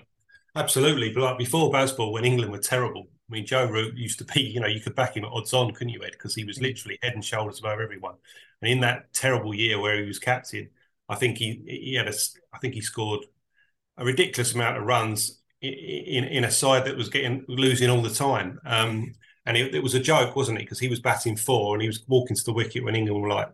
Absolutely. 0.55 1.13
But 1.13 1.23
like 1.23 1.39
before 1.39 1.73
Bazball, 1.73 2.13
when 2.13 2.27
England 2.27 2.53
were 2.53 2.59
terrible, 2.59 3.09
I 3.31 3.33
mean, 3.33 3.47
Joe 3.47 3.67
Root 3.67 3.97
used 3.97 4.19
to 4.19 4.25
be, 4.27 4.43
you 4.43 4.61
know, 4.61 4.67
you 4.67 4.81
could 4.81 4.95
back 4.95 5.17
him 5.17 5.25
at 5.25 5.33
odds 5.33 5.55
on, 5.55 5.73
couldn't 5.73 5.89
you, 5.95 6.03
Ed? 6.05 6.13
Because 6.13 6.35
he 6.35 6.45
was 6.45 6.59
mm. 6.59 6.63
literally 6.63 6.99
head 7.03 7.15
and 7.15 7.25
shoulders 7.25 7.61
above 7.61 7.81
everyone. 7.81 8.17
And 8.61 8.71
in 8.71 8.81
that 8.81 9.13
terrible 9.15 9.55
year 9.55 9.81
where 9.81 9.99
he 9.99 10.07
was 10.07 10.19
captain, 10.19 10.69
I 11.09 11.15
think 11.15 11.39
he 11.39 11.63
he 11.67 11.95
had 11.95 12.09
a 12.09 12.15
I 12.53 12.59
think 12.59 12.75
he 12.75 12.81
scored 12.81 13.25
a 13.97 14.05
ridiculous 14.05 14.55
amount 14.55 14.79
of 14.79 14.85
runs 14.85 15.41
in 15.63 16.25
in, 16.25 16.45
a 16.45 16.51
side 16.51 16.85
that 16.85 16.97
was 16.97 17.09
getting 17.09 17.45
losing 17.49 17.91
all 17.91 18.03
the 18.03 18.11
time. 18.11 18.61
Um, 18.65 19.15
and 19.47 19.57
it, 19.57 19.75
it, 19.77 19.83
was 19.83 19.95
a 19.95 20.01
joke, 20.01 20.35
wasn't 20.35 20.59
it? 20.59 20.63
Because 20.63 20.81
he 20.81 20.89
was 20.89 21.01
batting 21.01 21.37
four 21.37 21.75
and 21.75 21.83
he 21.83 21.89
was 21.89 22.03
walking 22.09 22.37
to 22.37 22.45
the 22.45 22.53
wicket 22.53 22.83
when 22.85 22.97
England 22.97 23.23
were 23.23 23.29
like 23.29 23.51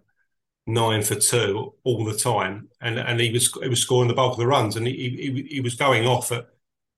nine 0.66 1.02
for 1.02 1.14
two 1.16 1.74
all 1.84 2.04
the 2.04 2.16
time, 2.16 2.68
and 2.80 2.98
and 2.98 3.20
he 3.20 3.30
was 3.32 3.52
he 3.62 3.68
was 3.68 3.80
scoring 3.80 4.08
the 4.08 4.14
bulk 4.14 4.32
of 4.32 4.38
the 4.38 4.46
runs, 4.46 4.76
and 4.76 4.86
he 4.86 4.94
he, 4.94 5.54
he 5.54 5.60
was 5.60 5.74
going 5.74 6.06
off 6.06 6.32
at 6.32 6.48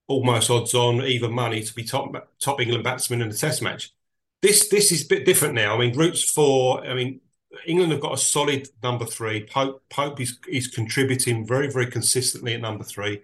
almost 0.07 0.51
odds 0.51 0.75
on 0.75 1.03
even 1.03 1.33
money 1.33 1.63
to 1.63 1.75
be 1.75 1.85
top 1.85 2.13
top 2.41 2.61
England 2.61 2.85
batsman 2.85 3.23
in 3.23 3.31
a 3.31 3.35
Test 3.35 3.63
match. 3.63 3.93
This 4.43 4.69
this 4.69 4.93
is 4.93 5.05
a 5.05 5.09
bit 5.09 5.27
different 5.27 5.55
now. 5.55 5.75
I 5.75 5.79
mean, 5.79 5.97
Root's 5.97 6.23
four. 6.31 6.85
I 6.87 6.95
mean, 6.95 7.21
England 7.67 7.93
have 7.93 8.01
got 8.01 8.15
a 8.15 8.19
solid 8.19 8.69
number 8.83 9.05
three. 9.05 9.47
Pope 9.47 9.83
Pope 9.91 10.21
is 10.21 10.39
is 10.49 10.69
contributing 10.69 11.47
very 11.47 11.71
very 11.71 11.87
consistently 11.87 12.55
at 12.55 12.61
number 12.61 12.85
three. 12.85 13.23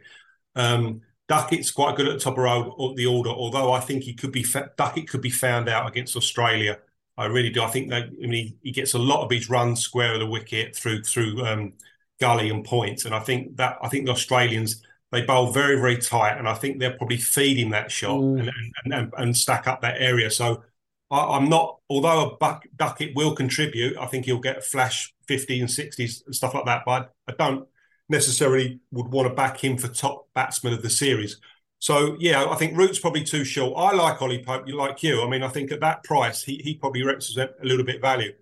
Um, 0.56 1.02
Duckett's 1.28 1.70
quite 1.70 1.96
good 1.96 2.08
at 2.08 2.14
the 2.14 2.18
top 2.18 2.36
of 2.38 2.96
the 2.96 3.06
order, 3.06 3.30
although 3.30 3.72
I 3.72 3.78
think 3.80 4.02
he 4.02 4.14
could 4.14 4.32
be 4.32 4.44
Duckett 4.76 5.08
could 5.08 5.22
be 5.22 5.30
found 5.30 5.68
out 5.68 5.88
against 5.88 6.16
Australia. 6.16 6.78
I 7.16 7.26
really 7.26 7.50
do. 7.50 7.62
I 7.62 7.68
think 7.68 7.90
that 7.90 8.04
I 8.04 8.26
mean 8.26 8.32
he, 8.32 8.56
he 8.62 8.72
gets 8.72 8.94
a 8.94 8.98
lot 8.98 9.24
of 9.24 9.30
his 9.30 9.48
runs 9.48 9.80
square 9.80 10.14
of 10.14 10.20
the 10.20 10.26
wicket 10.26 10.74
through 10.74 11.04
through 11.04 11.44
um, 11.46 11.74
gully 12.18 12.50
and 12.50 12.64
points, 12.64 13.04
and 13.04 13.14
I 13.14 13.20
think 13.20 13.56
that 13.58 13.78
I 13.82 13.88
think 13.88 14.06
the 14.06 14.12
Australians 14.12 14.82
they 15.12 15.22
bowl 15.22 15.52
very 15.52 15.76
very 15.76 15.98
tight, 15.98 16.38
and 16.38 16.48
I 16.48 16.54
think 16.54 16.78
they're 16.78 16.96
probably 16.96 17.18
feeding 17.18 17.70
that 17.70 17.92
shot 17.92 18.20
mm. 18.20 18.40
and, 18.40 18.50
and, 18.84 18.94
and, 18.94 19.14
and 19.16 19.36
stack 19.36 19.68
up 19.68 19.82
that 19.82 20.00
area. 20.00 20.30
So 20.30 20.64
I, 21.10 21.36
am 21.36 21.48
not, 21.48 21.78
although 21.88 22.30
a 22.30 22.36
buck, 22.36 22.64
Duckett 22.76 23.16
will 23.16 23.34
contribute, 23.34 23.96
I 23.98 24.06
think 24.06 24.26
he'll 24.26 24.38
get 24.38 24.64
flash 24.64 25.12
50 25.26 25.60
and 25.60 25.68
60s 25.68 26.24
and 26.26 26.34
stuff 26.34 26.54
like 26.54 26.66
that. 26.66 26.82
But 26.86 27.12
I 27.28 27.32
don't 27.32 27.66
necessarily 28.08 28.80
would 28.90 29.08
want 29.08 29.28
to 29.28 29.34
back 29.34 29.62
him 29.62 29.76
for 29.76 29.88
top 29.88 30.28
batsman 30.34 30.72
of 30.72 30.82
the 30.82 30.90
series. 30.90 31.40
So 31.78 32.16
yeah, 32.20 32.44
I 32.44 32.56
think 32.56 32.76
Root's 32.76 32.98
probably 32.98 33.24
too 33.24 33.44
short. 33.44 33.74
I 33.76 33.94
like 33.94 34.20
Ollie 34.20 34.44
Pope, 34.44 34.68
like 34.68 35.02
you. 35.02 35.22
I 35.22 35.28
mean, 35.28 35.42
I 35.42 35.48
think 35.48 35.72
at 35.72 35.80
that 35.80 36.04
price, 36.04 36.42
he 36.42 36.60
he 36.62 36.74
probably 36.74 37.02
represents 37.02 37.54
a 37.60 37.64
little 37.64 37.86
bit 37.86 38.02
value. 38.02 38.34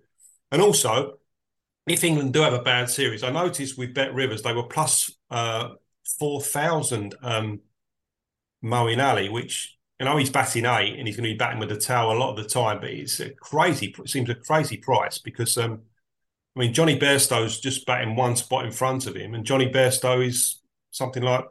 And 0.51 0.61
also, 0.61 1.19
if 1.87 2.03
England 2.03 2.33
do 2.33 2.41
have 2.41 2.53
a 2.53 2.61
bad 2.61 2.89
series, 2.89 3.23
I 3.23 3.31
noticed 3.31 3.77
with 3.77 3.93
Bet 3.93 4.13
Rivers 4.13 4.41
they 4.41 4.53
were 4.53 4.63
plus 4.63 5.11
uh, 5.31 5.69
four 6.19 6.41
thousand 6.41 7.15
um, 7.21 7.61
Moeen 8.61 9.01
Ali, 9.01 9.29
which 9.29 9.78
you 9.99 10.05
know 10.05 10.17
he's 10.17 10.29
batting 10.29 10.65
eight 10.65 10.97
and 10.97 11.07
he's 11.07 11.17
going 11.17 11.27
to 11.27 11.33
be 11.33 11.37
batting 11.37 11.59
with 11.59 11.69
the 11.69 11.77
towel 11.77 12.11
a 12.11 12.17
lot 12.17 12.31
of 12.31 12.37
the 12.37 12.49
time, 12.49 12.79
but 12.79 12.89
it's 12.89 13.19
a 13.19 13.31
crazy. 13.31 13.93
It 13.97 14.09
seems 14.09 14.29
a 14.29 14.35
crazy 14.35 14.77
price 14.77 15.17
because 15.17 15.57
um, 15.57 15.81
I 16.55 16.59
mean 16.59 16.73
Jonny 16.73 16.97
Bairstow's 16.97 17.59
just 17.59 17.85
batting 17.85 18.15
one 18.15 18.35
spot 18.35 18.65
in 18.65 18.71
front 18.71 19.07
of 19.07 19.15
him, 19.15 19.33
and 19.33 19.45
Jonny 19.45 19.69
Bairstow 19.69 20.25
is 20.25 20.61
something 20.91 21.23
like 21.23 21.45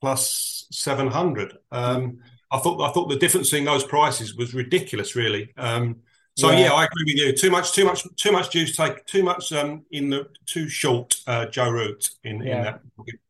plus 0.00 0.66
seven 0.70 1.08
hundred. 1.08 1.56
Um, 1.70 2.20
I 2.50 2.58
thought 2.58 2.80
I 2.80 2.92
thought 2.92 3.08
the 3.08 3.18
difference 3.18 3.52
in 3.52 3.64
those 3.64 3.84
prices 3.84 4.34
was 4.34 4.54
ridiculous, 4.54 5.14
really. 5.14 5.52
Um, 5.56 5.96
so 6.36 6.50
yeah. 6.50 6.60
yeah. 6.60 6.72
I 6.72 6.84
agree 6.84 7.04
with 7.04 7.16
you. 7.16 7.32
Too 7.32 7.50
much, 7.50 7.72
too 7.72 7.84
much, 7.84 8.04
too 8.16 8.32
much 8.32 8.50
juice. 8.50 8.76
Take 8.76 9.04
too 9.06 9.22
much 9.22 9.52
um, 9.52 9.84
in 9.90 10.10
the 10.10 10.28
too 10.46 10.68
short 10.68 11.16
uh, 11.26 11.46
Joe 11.46 11.70
Root 11.70 12.10
in, 12.24 12.42
yeah. 12.42 12.56
in 12.56 12.62
that. 12.64 12.80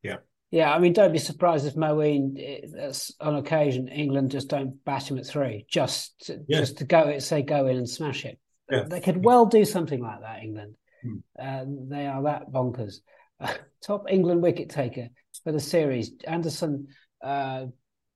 Yeah. 0.02 0.16
Yeah, 0.54 0.72
I 0.72 0.78
mean, 0.78 0.92
don't 0.92 1.12
be 1.12 1.18
surprised 1.18 1.66
if 1.66 1.74
Moeen, 1.74 2.38
eh, 2.38 2.92
on 3.20 3.34
occasion, 3.34 3.88
England 3.88 4.30
just 4.30 4.46
don't 4.46 4.84
bat 4.84 5.10
him 5.10 5.18
at 5.18 5.26
three, 5.26 5.66
just 5.68 6.16
to, 6.26 6.44
yeah. 6.46 6.60
just 6.60 6.78
to 6.78 6.84
go 6.84 7.18
say 7.18 7.42
go 7.42 7.66
in 7.66 7.76
and 7.76 7.90
smash 7.90 8.24
it. 8.24 8.38
Yeah. 8.70 8.84
They 8.84 9.00
could 9.00 9.24
well 9.24 9.46
do 9.46 9.64
something 9.64 10.00
like 10.00 10.20
that, 10.20 10.44
England. 10.44 10.76
Hmm. 11.02 11.16
Uh, 11.36 11.64
they 11.88 12.06
are 12.06 12.22
that 12.22 12.52
bonkers. 12.52 12.98
Uh, 13.40 13.52
top 13.84 14.04
England 14.08 14.44
wicket 14.44 14.70
taker 14.70 15.08
for 15.42 15.50
the 15.50 15.58
series, 15.58 16.12
Anderson, 16.24 16.86
uh, 17.20 17.66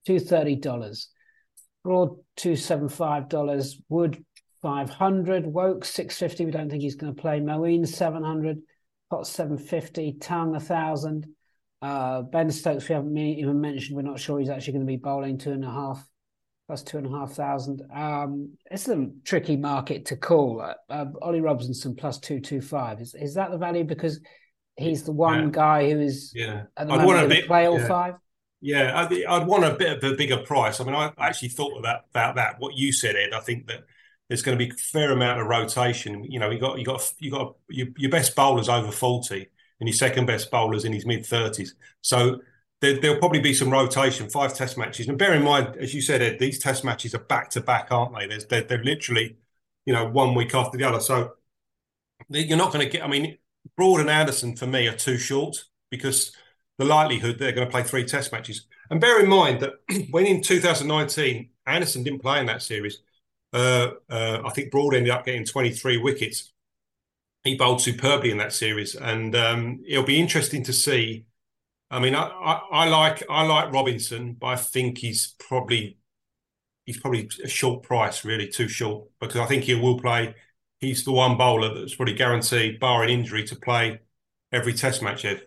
two 0.07 0.21
thirty 0.21 0.55
dollars, 0.55 1.09
Broad 1.83 2.19
two 2.37 2.55
seven 2.55 2.89
five 2.89 3.29
dollars, 3.29 3.83
Wood 3.89 4.25
five 4.63 4.91
hundred, 4.91 5.45
Woakes 5.45 5.91
six 5.91 6.17
fifty. 6.17 6.45
We 6.45 6.53
don't 6.53 6.71
think 6.71 6.83
he's 6.83 6.95
going 6.95 7.13
to 7.17 7.21
play. 7.21 7.41
Moeen 7.41 7.85
seven 7.85 8.23
hundred, 8.23 8.59
Potts 9.11 9.29
seven 9.29 9.59
fifty, 9.59 10.13
Tongue 10.13 10.55
a 10.55 10.61
thousand. 10.61 11.27
Uh, 11.81 12.23
ben 12.23 12.51
Stokes, 12.51 12.89
we 12.89 12.95
haven't 12.95 13.17
even 13.17 13.61
mentioned. 13.61 13.97
We're 13.97 14.03
not 14.03 14.19
sure 14.19 14.39
he's 14.39 14.49
actually 14.49 14.75
going 14.75 14.87
to 14.87 14.91
be 14.91 14.97
bowling 14.97 15.39
two 15.39 15.53
and 15.53 15.65
a 15.65 15.71
half 15.71 16.05
plus 16.69 16.83
two 16.83 16.99
and 16.99 17.07
a 17.07 17.11
half 17.11 17.33
thousand. 17.33 17.83
Um, 17.95 18.53
it's 18.71 18.89
a 18.89 19.09
tricky 19.25 19.57
market 19.57 20.07
to 20.07 20.17
call. 20.17 20.61
Uh, 20.61 20.75
uh, 20.91 21.07
Ollie 21.23 21.41
Robinson 21.41 21.97
plus 21.97 22.19
two 22.19 22.41
two 22.41 22.61
five. 22.61 23.01
Is 23.01 23.15
is 23.15 23.35
that 23.35 23.51
the 23.51 23.59
value 23.59 23.85
because 23.85 24.21
he's 24.77 25.03
the 25.03 25.13
one 25.13 25.45
yeah. 25.45 25.51
guy 25.51 25.91
who 25.91 26.01
is 26.01 26.33
yeah. 26.35 26.65
At 26.77 26.89
the 26.89 26.95
I'd 26.95 27.07
want 27.07 27.25
a 27.25 27.29
bit, 27.29 27.47
play 27.47 27.67
all 27.67 27.79
yeah. 27.79 27.89
five. 27.89 28.15
Yeah, 28.61 29.01
I'd, 29.01 29.25
I'd, 29.25 29.47
want 29.47 29.65
a 29.65 29.75
bit 29.75 30.03
of 30.03 30.13
a 30.13 30.17
bigger 30.17 30.39
price. 30.39 30.81
I 30.81 30.85
mean, 30.85 30.95
I 30.95 31.13
actually 31.17 31.51
thought 31.51 31.81
that 31.85 32.07
about 32.11 32.35
that. 32.37 32.57
What 32.59 32.77
you 32.77 32.93
said, 32.93 33.15
Ed. 33.15 33.33
I 33.33 33.39
think 33.39 33.69
that 33.69 33.85
there's 34.29 34.43
going 34.43 34.59
to 34.59 34.65
be 34.65 34.71
a 34.71 34.75
fair 34.75 35.13
amount 35.13 35.41
of 35.41 35.47
rotation. 35.47 36.25
You 36.25 36.41
know, 36.41 36.51
you 36.51 36.59
got 36.59 36.79
you 36.79 36.85
got 36.85 37.13
you 37.19 37.31
got 37.31 37.55
your, 37.69 37.87
your 37.97 38.11
best 38.11 38.35
bowlers 38.35 38.69
over 38.69 38.91
forty 38.91 39.47
and 39.81 39.89
your 39.89 39.95
second 39.95 40.27
best 40.27 40.51
bowler's 40.51 40.85
in 40.85 40.93
his 40.93 41.07
mid 41.07 41.23
30s. 41.23 41.71
So 42.01 42.41
there, 42.81 42.99
will 43.01 43.19
probably 43.19 43.41
be 43.41 43.55
some 43.55 43.71
rotation, 43.71 44.29
five 44.29 44.55
test 44.55 44.79
matches. 44.79 45.09
And 45.09 45.19
bear 45.19 45.35
in 45.35 45.43
mind, 45.43 45.77
as 45.77 45.95
you 45.95 46.01
said, 46.01 46.23
Ed, 46.23 46.39
these 46.39 46.59
test 46.59 46.85
matches 46.85 47.15
are 47.15 47.21
back 47.21 47.51
to 47.51 47.61
back, 47.61 47.89
aren't 47.91 48.17
they? 48.17 48.27
There's, 48.27 48.47
they're, 48.47 48.63
they're 48.63 48.85
literally, 48.85 49.37
you 49.85 49.93
know, 49.93 50.09
one 50.09 50.35
week 50.35 50.55
after 50.55 50.79
the 50.79 50.85
other. 50.85 51.01
So 51.01 51.33
you're 52.29 52.59
not 52.59 52.73
going 52.73 52.85
to 52.85 52.91
get, 52.91 53.05
I 53.05 53.09
mean, 53.09 53.39
Broad 53.77 54.01
and 54.01 54.11
Anderson 54.11 54.57
for 54.57 54.67
me 54.67 54.87
are 54.87 54.97
too 54.97 55.19
short 55.19 55.65
because 55.91 56.33
the 56.79 56.85
likelihood 56.85 57.39
they're 57.39 57.53
going 57.53 57.67
to 57.67 57.71
play 57.71 57.83
three 57.83 58.05
test 58.05 58.33
matches. 58.33 58.67
And 58.91 59.01
bear 59.01 59.21
in 59.21 59.29
mind 59.29 59.61
that 59.61 59.73
when 60.11 60.27
in 60.27 60.43
2019, 60.43 61.51
Anderson 61.67 62.03
didn't 62.03 62.23
play 62.23 62.41
in 62.41 62.47
that 62.47 62.63
series, 62.63 63.01
uh, 63.53 63.91
uh, 64.09 64.43
I 64.45 64.51
think 64.51 64.71
Broad 64.71 64.95
ended 64.95 65.11
up 65.11 65.25
getting 65.25 65.45
23 65.45 65.99
wickets 65.99 66.53
he 67.45 67.57
bowled 67.57 67.81
superbly 67.81 68.31
in 68.31 68.39
that 68.39 68.53
series, 68.53 68.95
and 68.95 69.35
um, 69.35 69.83
it'll 69.87 70.05
be 70.05 70.21
interesting 70.21 70.65
to 70.65 70.73
see. 70.73 71.27
I 71.91 72.01
mean, 72.01 72.15
I, 72.15 72.27
I, 72.27 72.61
I, 72.71 72.89
like 72.89 73.23
I 73.31 73.47
like 73.47 73.73
Robinson, 73.73 74.37
but 74.39 74.47
I 74.49 74.57
think 74.57 74.99
he's 74.99 75.35
probably 75.39 75.99
he's 76.85 76.99
probably 76.99 77.31
a 77.43 77.49
short 77.49 77.83
price, 77.83 78.25
really 78.25 78.49
too 78.49 78.69
short, 78.69 79.09
because 79.21 79.41
I 79.41 79.47
think 79.47 79.65
he 79.65 79.75
will 79.75 79.99
play. 79.99 80.35
He's 80.81 81.05
the 81.05 81.13
one 81.13 81.37
bowler 81.37 81.75
that's 81.75 81.95
probably 81.95 82.15
guaranteed, 82.15 82.79
barring 82.79 83.11
injury, 83.11 83.45
to 83.45 83.57
play 83.57 84.01
every 84.53 84.73
Test 84.73 85.03
match. 85.03 85.25
Ed. 85.25 85.43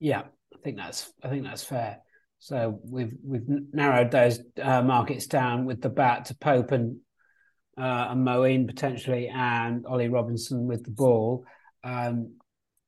Yeah, 0.00 0.22
I 0.52 0.58
think 0.62 0.76
that's 0.76 1.12
I 1.22 1.28
think 1.28 1.44
that's 1.44 1.64
fair. 1.64 2.00
So 2.40 2.78
we've 2.84 3.14
we've 3.22 3.48
narrowed 3.72 4.10
those 4.10 4.40
uh, 4.60 4.82
markets 4.82 5.26
down 5.26 5.64
with 5.64 5.80
the 5.80 5.88
bat 5.88 6.26
to 6.26 6.34
Pope 6.34 6.72
and 6.72 6.98
uh, 7.78 8.08
and 8.10 8.26
Moeen 8.26 8.66
potentially, 8.66 9.28
and 9.28 9.86
Ollie 9.86 10.08
Robinson 10.08 10.66
with 10.66 10.84
the 10.84 10.90
ball. 10.90 11.44
Um, 11.82 12.36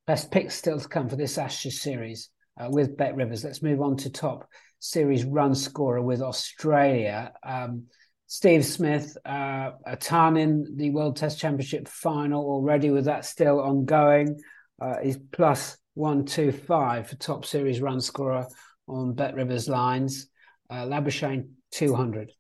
best 0.07 0.31
picks 0.31 0.55
still 0.55 0.79
to 0.79 0.89
come 0.89 1.09
for 1.09 1.17
this 1.17 1.39
Ashes 1.39 1.83
series 1.83 2.31
uh, 2.59 2.69
with 2.71 2.97
Bet 2.97 3.17
Rivers. 3.17 3.45
Let's 3.45 3.63
move 3.63 3.81
on 3.81 3.97
to 3.99 4.11
top 4.11 4.49
series 4.79 5.25
run 5.25 5.55
scorer 5.55 6.03
with 6.03 6.23
Australia. 6.23 7.33
Um, 7.43 7.85
Steve 8.29 8.65
Smith, 8.65 9.17
uh, 9.25 9.71
a 9.87 9.97
ton 9.97 10.37
in 10.37 10.77
the 10.77 10.91
World 10.91 11.17
Test 11.17 11.39
Championship 11.39 11.89
final 11.89 12.45
already, 12.45 12.91
with 12.91 13.05
that 13.05 13.25
still 13.25 13.61
ongoing. 13.61 14.41
Uh, 14.81 14.97
he's 15.03 15.19
plus 15.33 15.77
125 15.95 17.09
for 17.09 17.17
top 17.17 17.45
series 17.45 17.81
run 17.81 18.01
scorer 18.01 18.47
on 18.89 19.15
Bet 19.15 19.35
Rivers 19.35 19.69
lines. 19.69 20.29
Uh, 20.69 20.85
Labuschagne 20.85 21.49
200, 21.71 22.33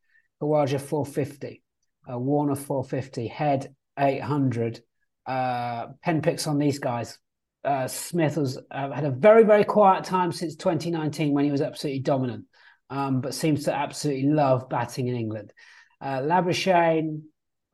Khawaja 0.42 0.80
450 0.80 1.62
Warner 2.08 2.54
450, 2.54 3.26
Head 3.28 3.74
800. 3.98 4.82
Uh, 5.26 5.88
pen 6.04 6.22
picks 6.22 6.46
on 6.46 6.58
these 6.58 6.78
guys. 6.78 7.18
Uh, 7.64 7.88
Smith 7.88 8.36
has 8.36 8.58
uh, 8.70 8.92
had 8.92 9.04
a 9.04 9.10
very, 9.10 9.42
very 9.42 9.64
quiet 9.64 10.04
time 10.04 10.30
since 10.30 10.54
2019 10.54 11.32
when 11.32 11.44
he 11.44 11.50
was 11.50 11.60
absolutely 11.60 12.00
dominant, 12.00 12.44
um, 12.90 13.20
but 13.20 13.34
seems 13.34 13.64
to 13.64 13.74
absolutely 13.74 14.30
love 14.30 14.68
batting 14.68 15.08
in 15.08 15.16
England. 15.16 15.52
Uh, 16.00 16.20
Labuschagne 16.20 17.22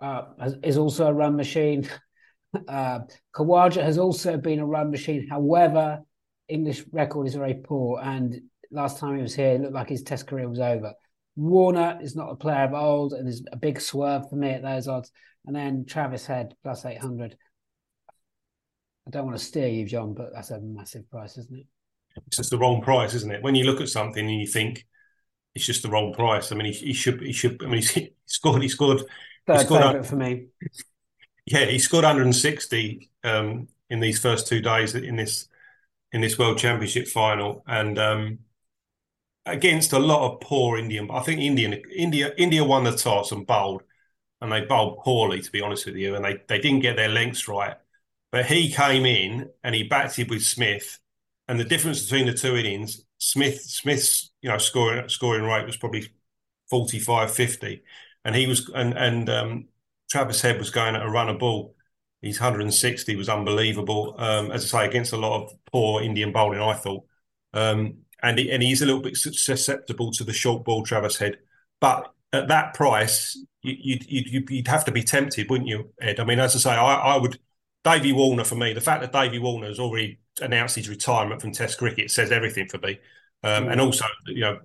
uh, 0.00 0.22
is 0.62 0.78
also 0.78 1.08
a 1.08 1.12
run 1.12 1.36
machine. 1.36 1.86
uh, 2.68 3.00
Khawaja 3.34 3.82
has 3.82 3.98
also 3.98 4.38
been 4.38 4.60
a 4.60 4.66
run 4.66 4.90
machine. 4.90 5.28
However, 5.28 6.00
English 6.48 6.84
record 6.90 7.26
is 7.26 7.34
very 7.34 7.54
poor, 7.54 8.00
and 8.02 8.40
last 8.70 8.98
time 8.98 9.16
he 9.16 9.22
was 9.22 9.34
here, 9.34 9.50
it 9.50 9.60
looked 9.60 9.74
like 9.74 9.90
his 9.90 10.02
Test 10.02 10.26
career 10.26 10.48
was 10.48 10.60
over. 10.60 10.94
Warner 11.36 11.98
is 12.02 12.14
not 12.14 12.30
a 12.30 12.36
player 12.36 12.64
of 12.64 12.74
old, 12.74 13.12
and 13.12 13.26
there's 13.26 13.42
a 13.52 13.56
big 13.56 13.80
swerve 13.80 14.28
for 14.28 14.36
me 14.36 14.50
at 14.50 14.62
those 14.62 14.88
odds. 14.88 15.10
And 15.46 15.56
then 15.56 15.84
Travis 15.86 16.26
Head 16.26 16.54
plus 16.62 16.84
800. 16.84 17.36
I 19.06 19.10
don't 19.10 19.26
want 19.26 19.38
to 19.38 19.44
steer 19.44 19.68
you, 19.68 19.84
John, 19.84 20.14
but 20.14 20.32
that's 20.32 20.50
a 20.50 20.60
massive 20.60 21.10
price, 21.10 21.36
isn't 21.38 21.58
it? 21.58 21.66
It's 22.26 22.36
just 22.36 22.50
the 22.50 22.58
wrong 22.58 22.82
price, 22.82 23.14
isn't 23.14 23.32
it? 23.32 23.42
When 23.42 23.54
you 23.54 23.64
look 23.64 23.80
at 23.80 23.88
something 23.88 24.28
and 24.28 24.40
you 24.40 24.46
think 24.46 24.86
it's 25.54 25.66
just 25.66 25.82
the 25.82 25.90
wrong 25.90 26.12
price. 26.12 26.52
I 26.52 26.56
mean, 26.56 26.72
he, 26.72 26.86
he 26.86 26.92
should, 26.92 27.20
he 27.20 27.32
should. 27.32 27.62
I 27.62 27.66
mean, 27.66 27.82
he 27.94 28.14
scored, 28.26 28.62
he 28.62 28.68
scored. 28.68 29.02
Third 29.46 29.58
he 29.58 29.64
scored 29.64 30.06
for 30.06 30.16
me. 30.16 30.46
Yeah, 31.46 31.64
he 31.64 31.78
scored 31.78 32.04
160 32.04 33.10
um, 33.24 33.68
in 33.90 34.00
these 34.00 34.20
first 34.20 34.46
two 34.46 34.60
days 34.60 34.94
in 34.94 35.16
this 35.16 35.48
in 36.12 36.20
this 36.20 36.38
World 36.38 36.58
Championship 36.58 37.08
final, 37.08 37.64
and 37.66 37.98
um, 37.98 38.38
against 39.46 39.92
a 39.92 39.98
lot 39.98 40.32
of 40.32 40.40
poor 40.40 40.78
Indian. 40.78 41.10
I 41.10 41.20
think 41.20 41.40
Indian 41.40 41.74
India 41.94 42.32
India 42.38 42.64
won 42.64 42.84
the 42.84 42.92
toss 42.96 43.32
and 43.32 43.46
bowled, 43.46 43.82
and 44.40 44.52
they 44.52 44.62
bowled 44.62 44.98
poorly, 45.04 45.40
to 45.42 45.50
be 45.52 45.60
honest 45.62 45.86
with 45.86 45.96
you, 45.96 46.14
and 46.16 46.24
they 46.24 46.38
they 46.48 46.60
didn't 46.60 46.80
get 46.80 46.96
their 46.96 47.08
lengths 47.08 47.48
right. 47.48 47.76
But 48.30 48.46
he 48.46 48.72
came 48.72 49.04
in 49.06 49.50
and 49.62 49.74
he 49.74 49.84
batted 49.84 50.30
with 50.30 50.42
Smith, 50.44 50.98
and 51.48 51.58
the 51.60 51.64
difference 51.64 52.02
between 52.02 52.26
the 52.26 52.32
two 52.34 52.56
innings, 52.56 53.04
Smith 53.18 53.60
Smith's 53.62 54.30
you 54.42 54.48
know 54.50 54.58
scoring 54.58 55.08
scoring 55.08 55.44
rate 55.44 55.66
was 55.66 55.76
probably 55.76 56.08
45, 56.70 57.32
50, 57.34 57.82
and 58.24 58.34
he 58.34 58.46
was 58.46 58.68
and 58.74 58.96
and 58.96 59.28
um, 59.30 59.68
Travis 60.10 60.40
Head 60.42 60.58
was 60.58 60.70
going 60.70 60.94
at 60.96 61.02
a 61.02 61.10
run 61.10 61.28
of 61.28 61.38
ball. 61.38 61.74
His 62.22 62.38
160 62.40 63.16
was 63.16 63.28
unbelievable. 63.28 64.14
Um, 64.18 64.50
as 64.52 64.72
I 64.74 64.84
say, 64.84 64.88
against 64.88 65.12
a 65.12 65.16
lot 65.16 65.42
of 65.44 65.52
poor 65.72 66.02
Indian 66.02 66.32
bowling, 66.32 66.60
I 66.60 66.74
thought. 66.74 67.04
Um, 67.52 68.01
and 68.22 68.38
he, 68.38 68.50
and 68.50 68.62
he's 68.62 68.82
a 68.82 68.86
little 68.86 69.00
bit 69.00 69.16
susceptible 69.16 70.12
to 70.12 70.24
the 70.24 70.32
short 70.32 70.64
ball 70.64 70.82
Travis 70.82 71.18
Head. 71.18 71.38
But 71.80 72.12
at 72.32 72.48
that 72.48 72.74
price, 72.74 73.38
you, 73.62 73.98
you, 74.06 74.44
you'd 74.48 74.68
have 74.68 74.84
to 74.84 74.92
be 74.92 75.02
tempted, 75.02 75.50
wouldn't 75.50 75.68
you, 75.68 75.90
Ed? 76.00 76.20
I 76.20 76.24
mean, 76.24 76.38
as 76.38 76.54
I 76.54 76.58
say, 76.58 76.70
I, 76.70 76.94
I 76.94 77.16
would. 77.16 77.38
Davey 77.84 78.12
Warner 78.12 78.44
for 78.44 78.54
me, 78.54 78.72
the 78.72 78.80
fact 78.80 79.00
that 79.00 79.12
Davey 79.12 79.40
Warner 79.40 79.66
has 79.66 79.80
already 79.80 80.20
announced 80.40 80.76
his 80.76 80.88
retirement 80.88 81.40
from 81.40 81.50
Test 81.50 81.78
cricket 81.78 82.12
says 82.12 82.30
everything 82.30 82.68
for 82.68 82.78
me. 82.78 83.00
Um, 83.42 83.64
mm. 83.64 83.72
And 83.72 83.80
also, 83.80 84.04
you 84.26 84.40
know, 84.40 84.60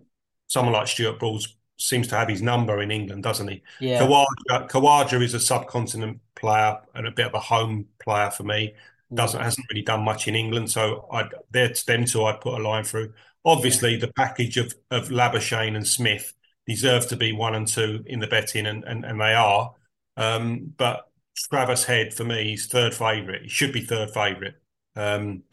someone 0.45 0.73
like 0.73 0.87
Stuart 0.87 1.19
Broad 1.19 1.41
seems 1.77 2.07
to 2.09 2.15
have 2.15 2.29
his 2.29 2.41
number 2.41 2.81
in 2.81 2.91
England, 2.91 3.23
doesn't 3.23 3.47
he? 3.47 3.63
Yeah. 3.79 4.01
Khawaja, 4.01 4.69
Khawaja 4.69 5.21
is 5.21 5.33
a 5.33 5.39
subcontinent 5.39 6.19
player 6.35 6.77
and 6.93 7.07
a 7.07 7.11
bit 7.11 7.25
of 7.25 7.33
a 7.33 7.39
home 7.39 7.87
player 7.99 8.29
for 8.29 8.43
me. 8.43 8.75
Mm. 9.11 9.17
Doesn't 9.17 9.41
hasn't 9.41 9.65
really 9.71 9.83
done 9.83 10.03
much 10.03 10.27
in 10.27 10.35
England, 10.35 10.69
so 10.69 11.07
I'd 11.11 11.29
there 11.51 11.73
them 11.87 12.05
two 12.05 12.23
I'd 12.25 12.41
put 12.41 12.59
a 12.59 12.63
line 12.63 12.83
through. 12.83 13.13
Obviously, 13.47 13.95
the 13.95 14.11
package 14.13 14.57
of 14.57 14.75
of 14.91 15.07
Labuschagne 15.07 15.75
and 15.75 15.87
Smith 15.87 16.33
deserve 16.67 17.07
to 17.07 17.15
be 17.15 17.31
one 17.31 17.55
and 17.55 17.67
two 17.67 18.03
in 18.05 18.19
the 18.19 18.27
betting, 18.27 18.67
and 18.67 18.83
and, 18.83 19.05
and 19.05 19.19
they 19.19 19.33
are. 19.33 19.73
Um, 20.17 20.73
but 20.77 21.09
Travis 21.49 21.85
Head 21.85 22.13
for 22.13 22.25
me 22.25 22.53
is 22.53 22.67
third 22.67 22.93
favourite. 22.93 23.43
He 23.43 23.49
should 23.49 23.71
be 23.71 23.81
third 23.81 24.11
favourite. 24.11 24.55
Um, 24.95 25.43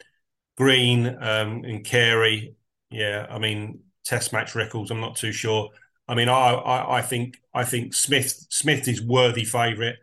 Green 0.57 1.07
um, 1.07 1.63
and 1.63 1.83
Carey, 1.83 2.55
yeah. 2.89 3.27
I 3.29 3.39
mean, 3.39 3.79
Test 4.03 4.33
match 4.33 4.55
records. 4.55 4.91
I'm 4.91 5.01
not 5.01 5.15
too 5.15 5.31
sure. 5.31 5.69
I 6.07 6.15
mean, 6.15 6.29
I, 6.29 6.53
I, 6.53 6.97
I 6.97 7.01
think 7.01 7.37
I 7.53 7.63
think 7.63 7.93
Smith 7.93 8.45
Smith 8.49 8.87
is 8.87 9.01
worthy 9.01 9.43
favourite, 9.45 9.95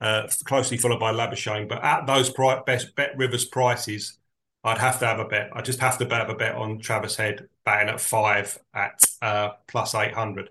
uh, 0.00 0.28
closely 0.44 0.78
followed 0.78 1.00
by 1.00 1.12
Labuschagne. 1.12 1.68
But 1.68 1.84
at 1.84 2.06
those 2.06 2.32
best 2.66 2.94
bet 2.94 3.16
Rivers 3.16 3.44
prices, 3.44 4.18
I'd 4.64 4.78
have 4.78 4.98
to 5.00 5.06
have 5.06 5.18
a 5.18 5.24
bet. 5.24 5.50
I 5.52 5.60
just 5.60 5.80
have 5.80 5.98
to 5.98 6.06
have 6.06 6.30
a 6.30 6.34
bet 6.34 6.54
on 6.54 6.78
Travis 6.78 7.16
Head 7.16 7.48
batting 7.64 7.88
at 7.88 8.00
five 8.00 8.58
at 8.72 9.04
uh, 9.20 9.50
plus 9.66 9.94
800. 9.94 10.50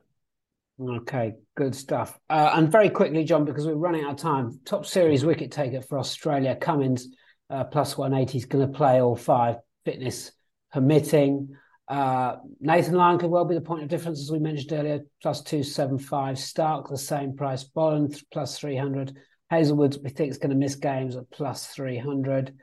Okay, 0.79 1.33
good 1.55 1.75
stuff. 1.75 2.19
Uh, 2.29 2.51
and 2.55 2.71
very 2.71 2.89
quickly, 2.89 3.23
John, 3.23 3.45
because 3.45 3.65
we're 3.67 3.75
running 3.75 4.03
out 4.03 4.11
of 4.11 4.17
time, 4.17 4.59
top 4.65 4.85
series 4.85 5.23
wicket 5.23 5.51
taker 5.51 5.81
for 5.81 5.99
Australia, 5.99 6.55
Cummins, 6.55 7.07
uh, 7.49 7.63
plus 7.65 7.97
180 7.97 8.37
is 8.37 8.45
going 8.45 8.65
to 8.65 8.77
play 8.77 9.01
all 9.01 9.15
five, 9.15 9.57
fitness 9.85 10.31
permitting. 10.73 11.55
Uh, 11.87 12.37
Nathan 12.59 12.95
Lyon 12.95 13.19
could 13.19 13.29
well 13.29 13.45
be 13.45 13.55
the 13.55 13.61
point 13.61 13.83
of 13.83 13.89
difference, 13.89 14.21
as 14.21 14.31
we 14.31 14.39
mentioned 14.39 14.71
earlier, 14.73 15.01
plus 15.21 15.41
275. 15.43 16.37
Starc, 16.37 16.89
the 16.89 16.97
same 16.97 17.35
price. 17.35 17.63
Boland, 17.63 18.21
plus 18.31 18.57
300. 18.57 19.15
Hazlewood, 19.49 19.97
we 20.03 20.09
think, 20.09 20.31
is 20.31 20.37
going 20.37 20.51
to 20.51 20.55
miss 20.55 20.75
games 20.75 21.15
at 21.15 21.29
plus 21.29 21.67
300. 21.67 22.55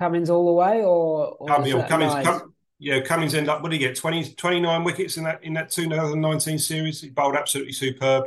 Cummins 0.00 0.30
all 0.30 0.46
the 0.46 0.52
way, 0.52 0.82
or, 0.82 1.28
or 1.38 1.48
Cummins, 1.48 1.88
Cummins, 1.88 2.42
yeah, 2.78 3.00
Cummins 3.00 3.34
end 3.34 3.48
up. 3.48 3.62
What 3.62 3.70
did 3.70 3.80
he 3.80 3.86
get? 3.86 3.96
20, 3.96 4.34
29 4.34 4.84
wickets 4.84 5.16
in 5.16 5.24
that 5.24 5.44
in 5.44 5.52
that 5.54 5.70
2019 5.70 6.58
series. 6.58 7.00
He 7.00 7.10
bowled 7.10 7.36
absolutely 7.36 7.72
superb. 7.72 8.24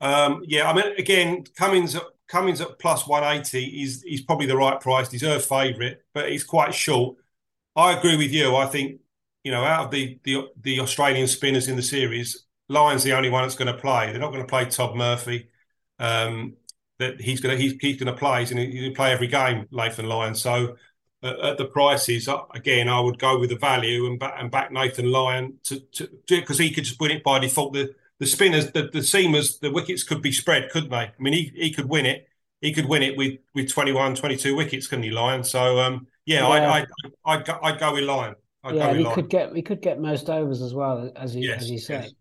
Um, 0.00 0.42
yeah, 0.46 0.68
I 0.68 0.74
mean, 0.74 0.94
again, 0.98 1.44
Cummins 1.56 1.96
Cummins 2.26 2.60
at 2.60 2.78
plus 2.78 3.06
180 3.06 3.82
is 3.82 4.02
he's 4.02 4.22
probably 4.22 4.46
the 4.46 4.56
right 4.56 4.80
price. 4.80 5.10
He's 5.10 5.20
Deserved 5.20 5.44
favourite, 5.44 5.98
but 6.12 6.30
he's 6.30 6.44
quite 6.44 6.74
short. 6.74 7.16
I 7.76 7.96
agree 7.96 8.16
with 8.16 8.32
you. 8.32 8.56
I 8.56 8.66
think 8.66 9.00
you 9.44 9.52
know 9.52 9.62
out 9.62 9.86
of 9.86 9.90
the 9.90 10.18
the, 10.24 10.48
the 10.60 10.80
Australian 10.80 11.28
spinners 11.28 11.68
in 11.68 11.76
the 11.76 11.82
series, 11.82 12.44
Lyon's 12.68 13.04
the 13.04 13.12
only 13.12 13.30
one 13.30 13.42
that's 13.42 13.56
going 13.56 13.72
to 13.72 13.80
play. 13.80 14.10
They're 14.10 14.20
not 14.20 14.32
going 14.32 14.42
to 14.42 14.48
play 14.48 14.64
Todd 14.64 14.96
Murphy. 14.96 15.48
Um, 15.98 16.54
that 16.98 17.20
he's 17.20 17.40
going 17.40 17.56
to 17.56 17.62
he's, 17.62 17.74
he's 17.80 17.96
going 17.96 18.12
to 18.12 18.18
play. 18.18 18.40
He's 18.40 18.52
going 18.52 18.70
to 18.70 18.92
play 18.92 19.12
every 19.12 19.26
game, 19.26 19.66
Nathan 19.70 20.06
Lyon. 20.06 20.34
So 20.34 20.76
at 21.24 21.58
the 21.58 21.64
prices, 21.64 22.28
again, 22.54 22.88
I 22.88 23.00
would 23.00 23.18
go 23.18 23.38
with 23.38 23.50
the 23.50 23.56
value 23.56 24.06
and 24.06 24.18
back 24.18 24.34
and 24.38 24.50
back 24.50 24.70
Nathan 24.72 25.10
Lyon 25.10 25.58
to 25.64 25.82
because 26.28 26.58
he 26.58 26.70
could 26.70 26.84
just 26.84 27.00
win 27.00 27.10
it 27.10 27.24
by 27.24 27.38
default. 27.38 27.72
The 27.72 27.94
the 28.20 28.26
spinners, 28.26 28.70
the, 28.72 28.82
the 28.82 29.00
seamers, 29.00 29.58
the 29.60 29.72
wickets 29.72 30.02
could 30.02 30.22
be 30.22 30.32
spread, 30.32 30.70
couldn't 30.70 30.90
they? 30.90 30.96
I 30.96 31.12
mean, 31.18 31.32
he, 31.32 31.52
he 31.54 31.70
could 31.72 31.88
win 31.88 32.06
it. 32.06 32.28
He 32.60 32.72
could 32.72 32.86
win 32.86 33.02
it 33.02 33.16
with, 33.16 33.38
with 33.54 33.68
21, 33.68 34.14
22 34.14 34.54
wickets, 34.54 34.86
couldn't 34.86 35.02
he, 35.02 35.10
Lyon? 35.10 35.44
So 35.44 35.78
um, 35.80 36.06
yeah, 36.24 36.40
yeah. 36.40 36.46
I, 36.46 36.78
I, 36.78 36.86
I'd, 37.26 37.44
go, 37.44 37.58
I'd 37.62 37.78
go 37.78 37.92
with 37.92 38.04
Lyon. 38.04 38.36
I'd 38.62 38.76
yeah, 38.76 38.94
he 38.94 39.04
could 39.04 39.28
get 39.28 39.52
we 39.52 39.60
could 39.60 39.82
get 39.82 40.00
most 40.00 40.30
overs 40.30 40.62
as 40.62 40.72
well, 40.72 41.12
as 41.16 41.36
you 41.36 41.48
yes, 41.48 41.62
as 41.62 41.70
you 41.70 41.78
say. 41.78 41.94
Yes. 41.94 42.12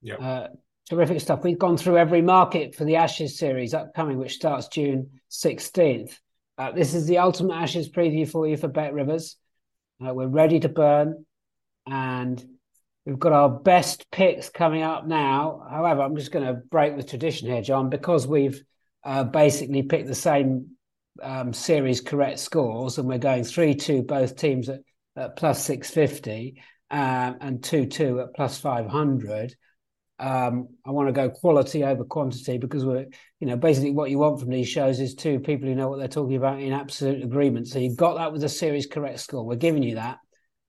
Yeah. 0.00 0.14
Uh, 0.14 0.48
terrific 0.88 1.20
stuff. 1.20 1.44
We've 1.44 1.58
gone 1.58 1.76
through 1.76 1.98
every 1.98 2.22
market 2.22 2.74
for 2.74 2.84
the 2.84 2.96
Ashes 2.96 3.38
series 3.38 3.74
upcoming, 3.74 4.18
which 4.18 4.34
starts 4.34 4.68
June 4.68 5.10
16th. 5.30 6.18
Uh, 6.62 6.70
this 6.70 6.94
is 6.94 7.08
the 7.08 7.18
ultimate 7.18 7.54
Ashes 7.54 7.90
preview 7.90 8.28
for 8.28 8.46
you 8.46 8.56
for 8.56 8.68
Bet 8.68 8.94
Rivers. 8.94 9.36
Uh, 10.00 10.14
we're 10.14 10.28
ready 10.28 10.60
to 10.60 10.68
burn, 10.68 11.26
and 11.88 12.40
we've 13.04 13.18
got 13.18 13.32
our 13.32 13.50
best 13.50 14.08
picks 14.12 14.48
coming 14.48 14.82
up 14.82 15.04
now. 15.04 15.66
However, 15.68 16.02
I'm 16.02 16.14
just 16.14 16.30
going 16.30 16.46
to 16.46 16.54
break 16.70 16.94
with 16.94 17.08
tradition 17.08 17.48
here, 17.48 17.62
John, 17.62 17.90
because 17.90 18.28
we've 18.28 18.62
uh, 19.02 19.24
basically 19.24 19.82
picked 19.82 20.06
the 20.06 20.14
same 20.14 20.76
um, 21.20 21.52
series 21.52 22.00
correct 22.00 22.38
scores, 22.38 22.96
and 22.96 23.08
we're 23.08 23.18
going 23.18 23.42
three 23.42 23.74
two 23.74 24.04
both 24.04 24.36
teams 24.36 24.68
at, 24.68 24.82
at 25.16 25.34
plus 25.34 25.64
six 25.64 25.90
fifty 25.90 26.62
um, 26.92 27.38
and 27.40 27.64
two 27.64 27.86
two 27.86 28.20
at 28.20 28.34
plus 28.34 28.56
five 28.56 28.86
hundred 28.86 29.56
um, 30.22 30.68
I 30.86 30.92
want 30.92 31.08
to 31.08 31.12
go 31.12 31.28
quality 31.28 31.82
over 31.82 32.04
quantity 32.04 32.56
because 32.56 32.84
we're, 32.84 33.06
you 33.40 33.46
know, 33.48 33.56
basically 33.56 33.90
what 33.90 34.08
you 34.08 34.18
want 34.18 34.38
from 34.38 34.50
these 34.50 34.68
shows 34.68 35.00
is 35.00 35.16
two 35.16 35.40
people 35.40 35.68
who 35.68 35.74
know 35.74 35.88
what 35.88 35.98
they're 35.98 36.06
talking 36.06 36.36
about 36.36 36.60
in 36.60 36.72
absolute 36.72 37.24
agreement. 37.24 37.66
So 37.66 37.80
you've 37.80 37.96
got 37.96 38.14
that 38.14 38.32
with 38.32 38.44
a 38.44 38.48
series 38.48 38.86
correct 38.86 39.18
score. 39.18 39.44
We're 39.44 39.56
giving 39.56 39.82
you 39.82 39.96
that. 39.96 40.18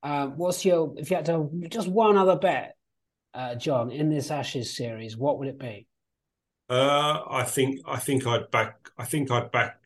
Um, 0.02 0.38
what's 0.38 0.66
your, 0.66 0.96
if 0.98 1.12
you 1.12 1.18
had 1.18 1.28
to 1.28 1.50
just 1.70 1.88
one 1.88 2.18
other 2.18 2.36
bet, 2.36 2.76
uh, 3.36 3.54
John, 3.54 3.92
in 3.92 4.10
this 4.10 4.32
Ashes 4.32 4.76
series, 4.76 5.16
what 5.16 5.38
would 5.38 5.48
it 5.48 5.60
be? 5.60 5.86
Uh, 6.68 7.22
I 7.30 7.44
think 7.44 7.82
I 7.86 8.00
think 8.00 8.26
I'd 8.26 8.50
back 8.50 8.90
I 8.98 9.06
think 9.06 9.30
I'd 9.30 9.52
back 9.52 9.80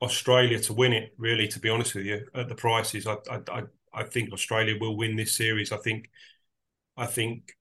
Australia 0.00 0.60
to 0.60 0.72
win 0.72 0.92
it. 0.92 1.12
Really, 1.16 1.48
to 1.48 1.58
be 1.58 1.70
honest 1.70 1.94
with 1.94 2.04
you, 2.04 2.26
at 2.34 2.48
the 2.48 2.54
prices, 2.54 3.06
I 3.06 3.16
I 3.28 3.62
I 3.92 4.04
think 4.04 4.32
Australia 4.32 4.76
will 4.78 4.96
win 4.96 5.16
this 5.16 5.34
series. 5.34 5.72
I 5.72 5.78
think 5.78 6.10
I 6.96 7.06
think 7.06 7.56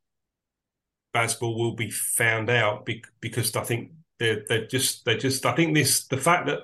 Bazball 1.13 1.57
will 1.57 1.75
be 1.75 1.89
found 1.89 2.49
out 2.49 2.87
because 3.19 3.55
I 3.55 3.63
think 3.63 3.91
they're 4.19 4.43
they're 4.47 4.67
just 4.67 5.05
they 5.05 5.17
just 5.17 5.45
I 5.45 5.53
think 5.53 5.73
this 5.73 6.07
the 6.07 6.17
fact 6.17 6.47
that 6.47 6.59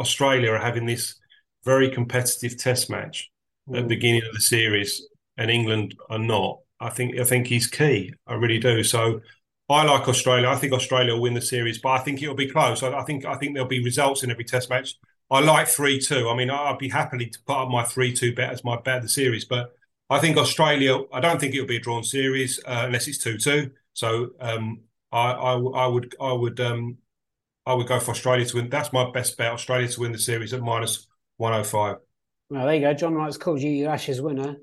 Australia 0.00 0.52
are 0.52 0.58
having 0.58 0.86
this 0.86 1.16
very 1.64 1.90
competitive 1.90 2.56
Test 2.56 2.88
match 2.90 3.30
at 3.68 3.74
the 3.74 3.80
mm. 3.82 3.88
beginning 3.88 4.22
of 4.26 4.34
the 4.34 4.40
series 4.40 5.06
and 5.36 5.50
England 5.50 5.94
are 6.10 6.18
not. 6.18 6.60
I 6.80 6.90
think 6.90 7.18
I 7.18 7.24
think 7.24 7.46
he's 7.46 7.66
key. 7.66 8.12
I 8.26 8.34
really 8.34 8.58
do. 8.58 8.84
So 8.84 9.20
I 9.68 9.84
like 9.84 10.08
Australia. 10.08 10.48
I 10.48 10.56
think 10.56 10.72
Australia 10.72 11.14
will 11.14 11.22
win 11.22 11.34
the 11.34 11.42
series, 11.42 11.78
but 11.78 11.90
I 11.90 11.98
think 11.98 12.22
it'll 12.22 12.34
be 12.34 12.50
close. 12.50 12.82
I, 12.82 12.92
I 12.92 13.04
think 13.04 13.24
I 13.24 13.34
think 13.36 13.54
there'll 13.54 13.68
be 13.68 13.84
results 13.84 14.22
in 14.22 14.30
every 14.30 14.44
Test 14.44 14.70
match. 14.70 14.94
I 15.30 15.40
like 15.40 15.68
three 15.68 15.98
two. 16.00 16.28
I 16.28 16.36
mean, 16.36 16.50
I'd 16.50 16.78
be 16.78 16.88
happily 16.88 17.26
to 17.26 17.38
put 17.46 17.56
up 17.56 17.68
my 17.68 17.84
three 17.84 18.12
two 18.12 18.34
bet 18.34 18.52
as 18.52 18.64
my 18.64 18.76
bet 18.80 18.98
of 18.98 19.02
the 19.04 19.08
series, 19.08 19.44
but 19.44 19.74
I 20.10 20.20
think 20.20 20.36
Australia. 20.36 21.02
I 21.12 21.20
don't 21.20 21.38
think 21.40 21.54
it'll 21.54 21.66
be 21.66 21.76
a 21.76 21.80
drawn 21.80 22.04
series 22.04 22.58
uh, 22.66 22.82
unless 22.86 23.08
it's 23.08 23.18
two 23.18 23.38
two. 23.38 23.70
So 23.98 24.30
um, 24.38 24.82
I, 25.10 25.32
I, 25.32 25.54
I 25.54 25.86
would 25.88 26.14
I 26.20 26.32
would 26.32 26.60
um, 26.60 26.98
I 27.66 27.74
would 27.74 27.88
go 27.88 27.98
for 27.98 28.12
Australia 28.12 28.46
to 28.46 28.56
win. 28.56 28.68
That's 28.68 28.92
my 28.92 29.10
best 29.10 29.36
bet. 29.36 29.50
Australia 29.50 29.88
to 29.88 30.00
win 30.00 30.12
the 30.12 30.18
series 30.20 30.52
at 30.52 30.60
minus 30.60 31.08
one 31.36 31.52
hundred 31.52 31.62
oh 31.62 31.64
five. 31.64 31.96
Well, 32.48 32.64
there 32.64 32.76
you 32.76 32.80
go. 32.80 32.94
John 32.94 33.14
Wright's 33.14 33.36
called 33.36 33.60
you 33.60 33.72
your 33.72 33.90
Ashes 33.90 34.22
winner. 34.22 34.54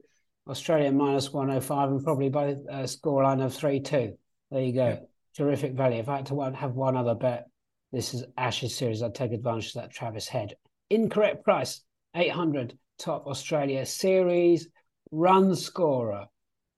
Australia 0.47 0.89
minus 0.89 1.33
one 1.33 1.49
hundred 1.49 1.57
oh 1.57 1.61
five, 1.61 1.89
and 1.89 2.01
probably 2.01 2.29
by 2.29 2.45
a 2.45 2.83
scoreline 2.83 3.43
of 3.43 3.53
three 3.53 3.81
two. 3.81 4.17
There 4.51 4.61
you 4.61 4.71
go. 4.71 4.87
Yeah. 4.87 4.99
Terrific 5.35 5.73
value. 5.73 5.99
If 5.99 6.07
I 6.07 6.15
had 6.15 6.27
to 6.27 6.39
have 6.55 6.75
one 6.75 6.95
other 6.95 7.15
bet, 7.15 7.47
this 7.91 8.13
is 8.13 8.23
Ashes 8.37 8.73
series. 8.73 9.03
I'd 9.03 9.15
take 9.15 9.33
advantage 9.33 9.75
of 9.75 9.81
that 9.81 9.91
Travis 9.91 10.29
Head. 10.29 10.55
Incorrect 10.89 11.43
price 11.43 11.81
eight 12.15 12.31
hundred. 12.31 12.77
Top 12.99 13.27
Australia 13.27 13.85
series 13.85 14.69
run 15.11 15.57
scorer 15.57 16.27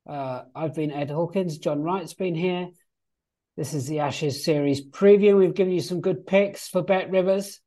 uh, 0.07 0.43
I've 0.55 0.73
been 0.73 0.91
Ed 0.91 1.09
Hawkins. 1.09 1.57
John 1.57 1.83
Wright's 1.83 2.13
been 2.13 2.35
here. 2.35 2.69
This 3.57 3.73
is 3.73 3.87
the 3.87 3.99
Ashes 3.99 4.45
series 4.45 4.85
preview. 4.85 5.37
We've 5.37 5.53
given 5.53 5.73
you 5.73 5.81
some 5.81 5.99
good 6.01 6.27
picks 6.27 6.67
for 6.67 6.83
Bet 6.83 7.09
Rivers. 7.09 7.59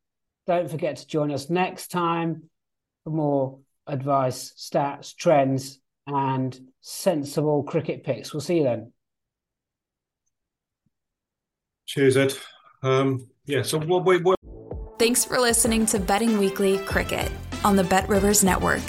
Don't 0.46 0.70
forget 0.70 0.96
to 0.96 1.06
join 1.06 1.30
us 1.32 1.50
next 1.50 1.88
time 1.88 2.44
for 3.04 3.10
more 3.10 3.58
advice, 3.86 4.52
stats, 4.56 5.14
trends, 5.14 5.80
and 6.06 6.58
sensible 6.80 7.64
cricket 7.64 8.04
picks. 8.04 8.32
We'll 8.32 8.40
see 8.40 8.58
you 8.58 8.64
then. 8.64 8.92
Cheers, 11.86 12.16
Ed. 12.16 12.34
Um, 12.82 13.28
yeah, 13.46 13.62
so 13.62 13.80
what 13.80 14.04
we. 14.04 14.22
Thanks 14.98 15.24
for 15.24 15.40
listening 15.40 15.86
to 15.86 15.98
Betting 15.98 16.38
Weekly 16.38 16.78
Cricket 16.78 17.30
on 17.64 17.74
the 17.74 17.84
Bet 17.84 18.08
Rivers 18.08 18.44
Network. 18.44 18.82